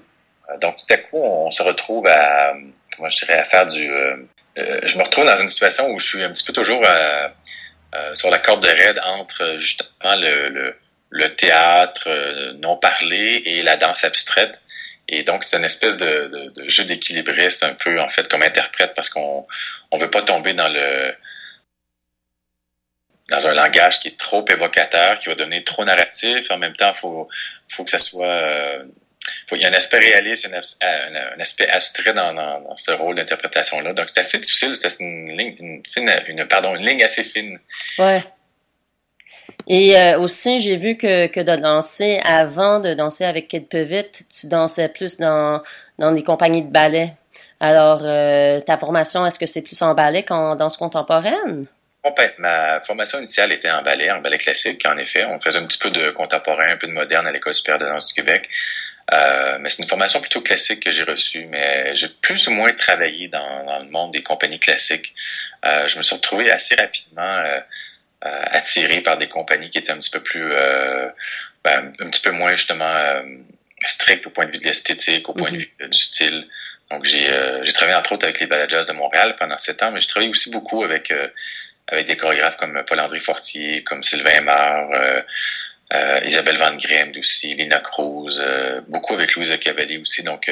[0.49, 2.53] Euh, Donc tout à coup on se retrouve à
[2.95, 4.17] comment je dirais à faire du euh,
[4.57, 7.29] euh, je me retrouve dans une situation où je suis un petit peu toujours euh,
[8.15, 10.75] sur la corde de raide entre justement le, le,
[11.09, 12.09] le théâtre
[12.59, 14.61] non parlé et la danse abstraite.
[15.07, 18.43] Et donc c'est une espèce de, de, de jeu d'équilibriste un peu en fait comme
[18.43, 19.45] interprète parce qu'on
[19.91, 21.13] on veut pas tomber dans le
[23.31, 26.51] dans un langage qui est trop évocateur, qui va devenir trop narratif.
[26.51, 27.27] En même temps, faut
[27.69, 28.83] faut que ça soit euh,
[29.51, 33.93] il y a un aspect réaliste, un, un aspect abstrait dans, ce rôle d'interprétation-là.
[33.93, 34.75] Donc, c'est assez difficile.
[34.75, 37.59] C'est une ligne, une, fine, une, pardon, une ligne assez fine.
[37.99, 38.23] Ouais.
[39.67, 44.07] Et euh, aussi, j'ai vu que, que de danser, avant de danser avec Kid Pivot,
[44.39, 45.61] tu dansais plus dans,
[45.99, 47.13] dans des compagnies de ballet.
[47.59, 51.67] Alors, euh, ta formation, est-ce que c'est plus en ballet qu'en danse contemporaine?
[52.37, 55.23] Ma formation initiale était en ballet, en ballet classique, en effet.
[55.25, 57.85] On faisait un petit peu de contemporain, un peu de moderne à l'École supérieure de
[57.85, 58.49] danse du Québec.
[59.13, 62.71] Euh, mais c'est une formation plutôt classique que j'ai reçue, mais j'ai plus ou moins
[62.71, 65.13] travaillé dans, dans le monde des compagnies classiques.
[65.65, 67.59] Euh, je me suis retrouvé assez rapidement euh,
[68.25, 71.09] euh, attiré par des compagnies qui étaient un petit peu plus, euh,
[71.63, 73.21] ben, un petit peu moins justement euh,
[73.85, 76.47] strictes au point de vue de l'esthétique, au point de vue euh, du style.
[76.89, 79.81] Donc j'ai euh, j'ai travaillé entre autres avec les Ballet Jazz de Montréal pendant sept
[79.83, 81.27] ans, mais j'ai travaillé aussi beaucoup avec euh,
[81.87, 85.21] avec des chorégraphes comme Paul-André Fortier, comme Sylvain Mar, euh,
[85.93, 90.23] euh, Isabelle Van Griemd aussi, Lina Cruz, euh, beaucoup avec Louise Cavalli aussi.
[90.23, 90.49] Donc,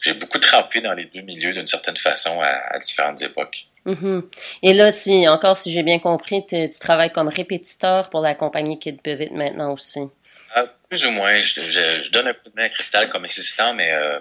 [0.00, 3.66] j'ai beaucoup trempé dans les deux milieux d'une certaine façon à, à différentes époques.
[3.84, 4.28] Mhm.
[4.62, 8.34] Et là, si encore si j'ai bien compris, tu, tu travailles comme répétiteur pour la
[8.34, 10.00] compagnie Kid Pivot maintenant aussi.
[10.54, 13.24] Ah, plus ou moins, je, je, je donne un coup de main à Cristal comme
[13.24, 14.18] assistant, mais euh,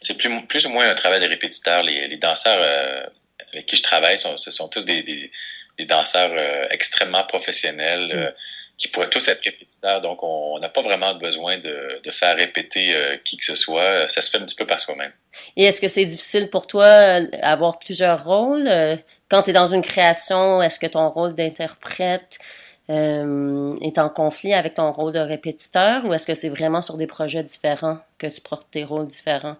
[0.00, 1.82] c'est plus, plus ou moins un travail de répétiteur.
[1.82, 3.06] Les, les danseurs euh,
[3.52, 5.30] avec qui je travaille, sont, ce sont tous des, des,
[5.78, 8.10] des danseurs euh, extrêmement professionnels.
[8.14, 8.30] euh,
[8.76, 10.00] qui pourraient tous être répétiteurs.
[10.00, 14.08] Donc, on n'a pas vraiment besoin de, de faire répéter euh, qui que ce soit.
[14.08, 15.10] Ça se fait un petit peu par soi-même.
[15.56, 18.70] Et est-ce que c'est difficile pour toi d'avoir plusieurs rôles?
[19.28, 22.38] Quand tu es dans une création, est-ce que ton rôle d'interprète
[22.88, 27.08] est en conflit avec ton rôle de répétiteur ou est-ce que c'est vraiment sur des
[27.08, 29.56] projets différents que tu portes tes rôles différents?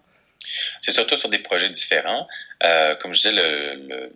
[0.81, 2.27] C'est surtout sur des projets différents.
[2.63, 4.11] Euh, comme je disais, le, le,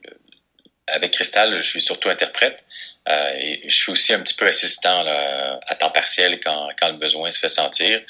[0.87, 2.63] avec Cristal, je suis surtout interprète
[3.09, 6.89] euh, et je suis aussi un petit peu assistant là, à temps partiel quand, quand
[6.89, 8.01] le besoin se fait sentir.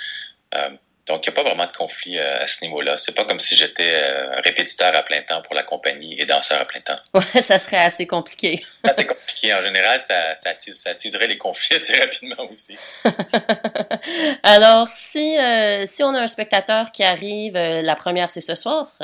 [0.55, 0.69] Euh,
[1.05, 2.95] donc, il n'y a pas vraiment de conflit euh, à ce niveau-là.
[2.95, 6.61] C'est pas comme si j'étais euh, répétiteur à plein temps pour la compagnie et danseur
[6.61, 6.95] à plein temps.
[7.13, 8.65] Ouais, ça serait assez compliqué.
[8.83, 9.53] assez compliqué.
[9.53, 12.77] En général, ça, ça, ça attiserait les conflits assez rapidement aussi.
[14.43, 18.95] Alors, si, euh, si on a un spectateur qui arrive, la première, c'est ce soir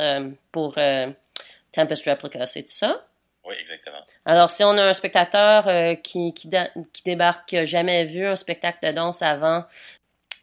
[0.54, 0.76] pour
[1.74, 3.06] Tempest Replica, c'est tout ça?
[3.50, 4.06] Oui, exactement.
[4.26, 5.66] Alors, si on a un spectateur
[6.04, 6.50] qui, qui,
[6.94, 9.66] qui débarque, qui n'a jamais vu un spectacle de danse avant,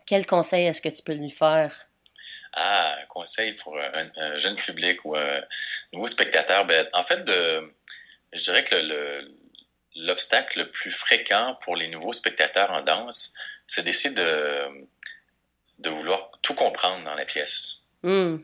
[0.06, 1.86] quel conseil est-ce que tu peux lui faire?
[2.52, 5.40] Ah, un conseil pour un, jeune public ou un
[5.92, 6.64] nouveau spectateur.
[6.64, 7.72] Ben, en fait, de,
[8.32, 9.32] je dirais que le,
[9.94, 13.34] l'obstacle le plus fréquent pour les nouveaux spectateurs en danse,
[13.68, 14.88] c'est d'essayer de,
[15.78, 17.76] de vouloir tout comprendre dans la pièce.
[18.02, 18.38] Hmm.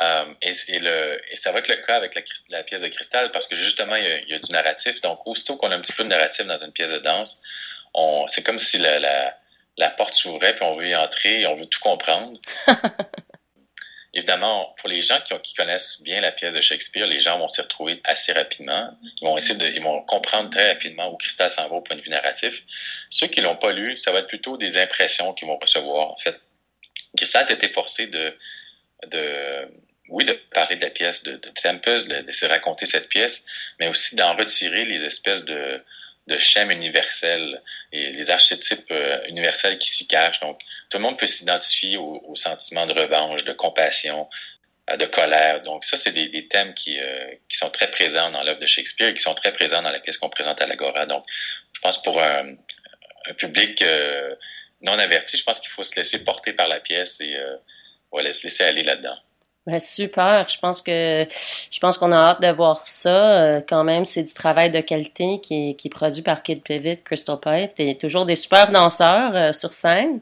[0.00, 2.88] Euh, et, et, le, et ça va être le cas avec la, la pièce de
[2.88, 5.00] cristal parce que justement, il y, a, il y, a, du narratif.
[5.00, 7.40] Donc, aussitôt qu'on a un petit peu de narratif dans une pièce de danse,
[8.28, 9.36] c'est comme si la, la,
[9.76, 12.38] la porte s'ouvrait, puis on veut y entrer, et on veut tout comprendre.
[14.14, 17.48] Évidemment, pour les gens qui, qui, connaissent bien la pièce de Shakespeare, les gens vont
[17.48, 18.90] s'y retrouver assez rapidement.
[19.22, 21.96] Ils vont essayer de, ils vont comprendre très rapidement où Cristal s'en va au point
[21.96, 22.62] de vue narratif.
[23.08, 26.10] Ceux qui l'ont pas lu, ça va être plutôt des impressions qu'ils vont recevoir.
[26.10, 26.38] En fait,
[27.16, 28.36] Cristal s'était forcé de,
[29.08, 29.68] de,
[30.08, 33.44] oui, de parler de la pièce de, de Tempest, de, de raconter cette pièce,
[33.80, 35.82] mais aussi d'en retirer les espèces de,
[36.28, 37.60] de schèmes universels
[37.92, 40.40] et les archétypes euh, universels qui s'y cachent.
[40.40, 44.28] Donc, tout le monde peut s'identifier au, au, sentiment de revanche, de compassion,
[44.90, 45.62] euh, de colère.
[45.62, 48.66] Donc, ça, c'est des, des, thèmes qui, euh, qui sont très présents dans l'œuvre de
[48.66, 51.06] Shakespeare et qui sont très présents dans la pièce qu'on présente à l'Agora.
[51.06, 51.24] Donc,
[51.72, 52.54] je pense pour un,
[53.26, 54.34] un public euh,
[54.82, 57.36] non averti, je pense qu'il faut se laisser porter par la pièce et
[58.12, 59.16] voilà, se laisser aller là-dedans.
[59.64, 60.48] Ben, super.
[60.48, 61.24] Je pense que
[61.70, 63.42] je pense qu'on a hâte de voir ça.
[63.42, 66.64] Euh, quand même, c'est du travail de qualité qui est, qui est produit par Kid
[66.64, 70.18] Pivot, Crystal Pite et toujours des super danseurs euh, sur scène.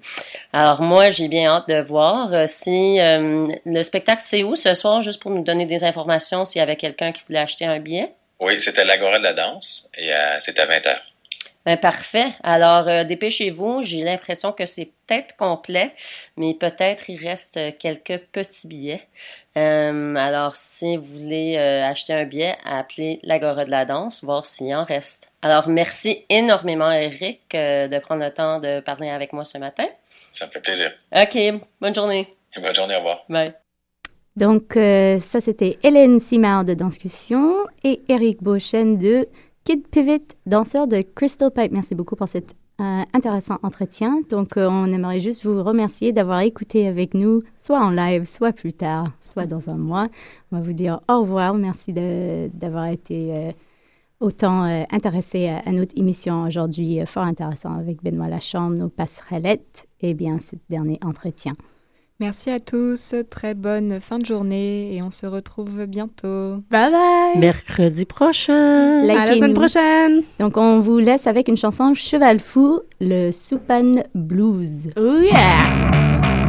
[0.52, 5.00] Alors moi, j'ai bien hâte de voir euh, si le spectacle c'est où ce soir,
[5.00, 8.12] juste pour nous donner des informations s'il y avait quelqu'un qui voulait acheter un billet?
[8.40, 11.09] Oui, c'était l'Agora de la danse et c'est à 20 heures.
[11.66, 12.32] Ben, parfait.
[12.42, 13.82] Alors, euh, dépêchez-vous.
[13.82, 15.92] J'ai l'impression que c'est peut-être complet,
[16.36, 19.06] mais peut-être il reste quelques petits billets.
[19.58, 24.46] Euh, alors, si vous voulez euh, acheter un billet, appelez l'Agora de la danse, voir
[24.46, 25.28] s'il en reste.
[25.42, 29.86] Alors, merci énormément, Eric, de prendre le temps de parler avec moi ce matin.
[30.30, 30.92] Ça me fait plaisir.
[31.14, 31.38] OK.
[31.80, 32.28] Bonne journée.
[32.56, 32.94] bonne journée.
[32.94, 33.24] Au revoir.
[33.28, 33.46] Bye.
[34.36, 39.28] Donc, ça, c'était Hélène Simard de Danscussion et Eric Beauchesne de
[39.64, 41.72] Kid Pivot, danseur de Crystal Pipe.
[41.72, 44.22] Merci beaucoup pour cet euh, intéressant entretien.
[44.30, 48.52] Donc, euh, on aimerait juste vous remercier d'avoir écouté avec nous, soit en live, soit
[48.52, 50.08] plus tard, soit dans un mois.
[50.50, 51.52] On va vous dire au revoir.
[51.52, 53.52] Merci d'avoir été euh,
[54.20, 60.38] autant intéressé à, notre émission aujourd'hui, fort intéressant avec Benoît Lachambre, nos passerellettes et bien
[60.38, 61.52] ce dernier entretien.
[62.20, 66.56] Merci à tous, très bonne fin de journée et on se retrouve bientôt.
[66.70, 67.38] Bye bye!
[67.38, 69.08] Mercredi prochain!
[69.08, 70.20] à la semaine prochaine!
[70.38, 74.90] Donc on vous laisse avec une chanson Cheval Fou, le Soupan Blues.
[74.98, 76.39] Oh yeah!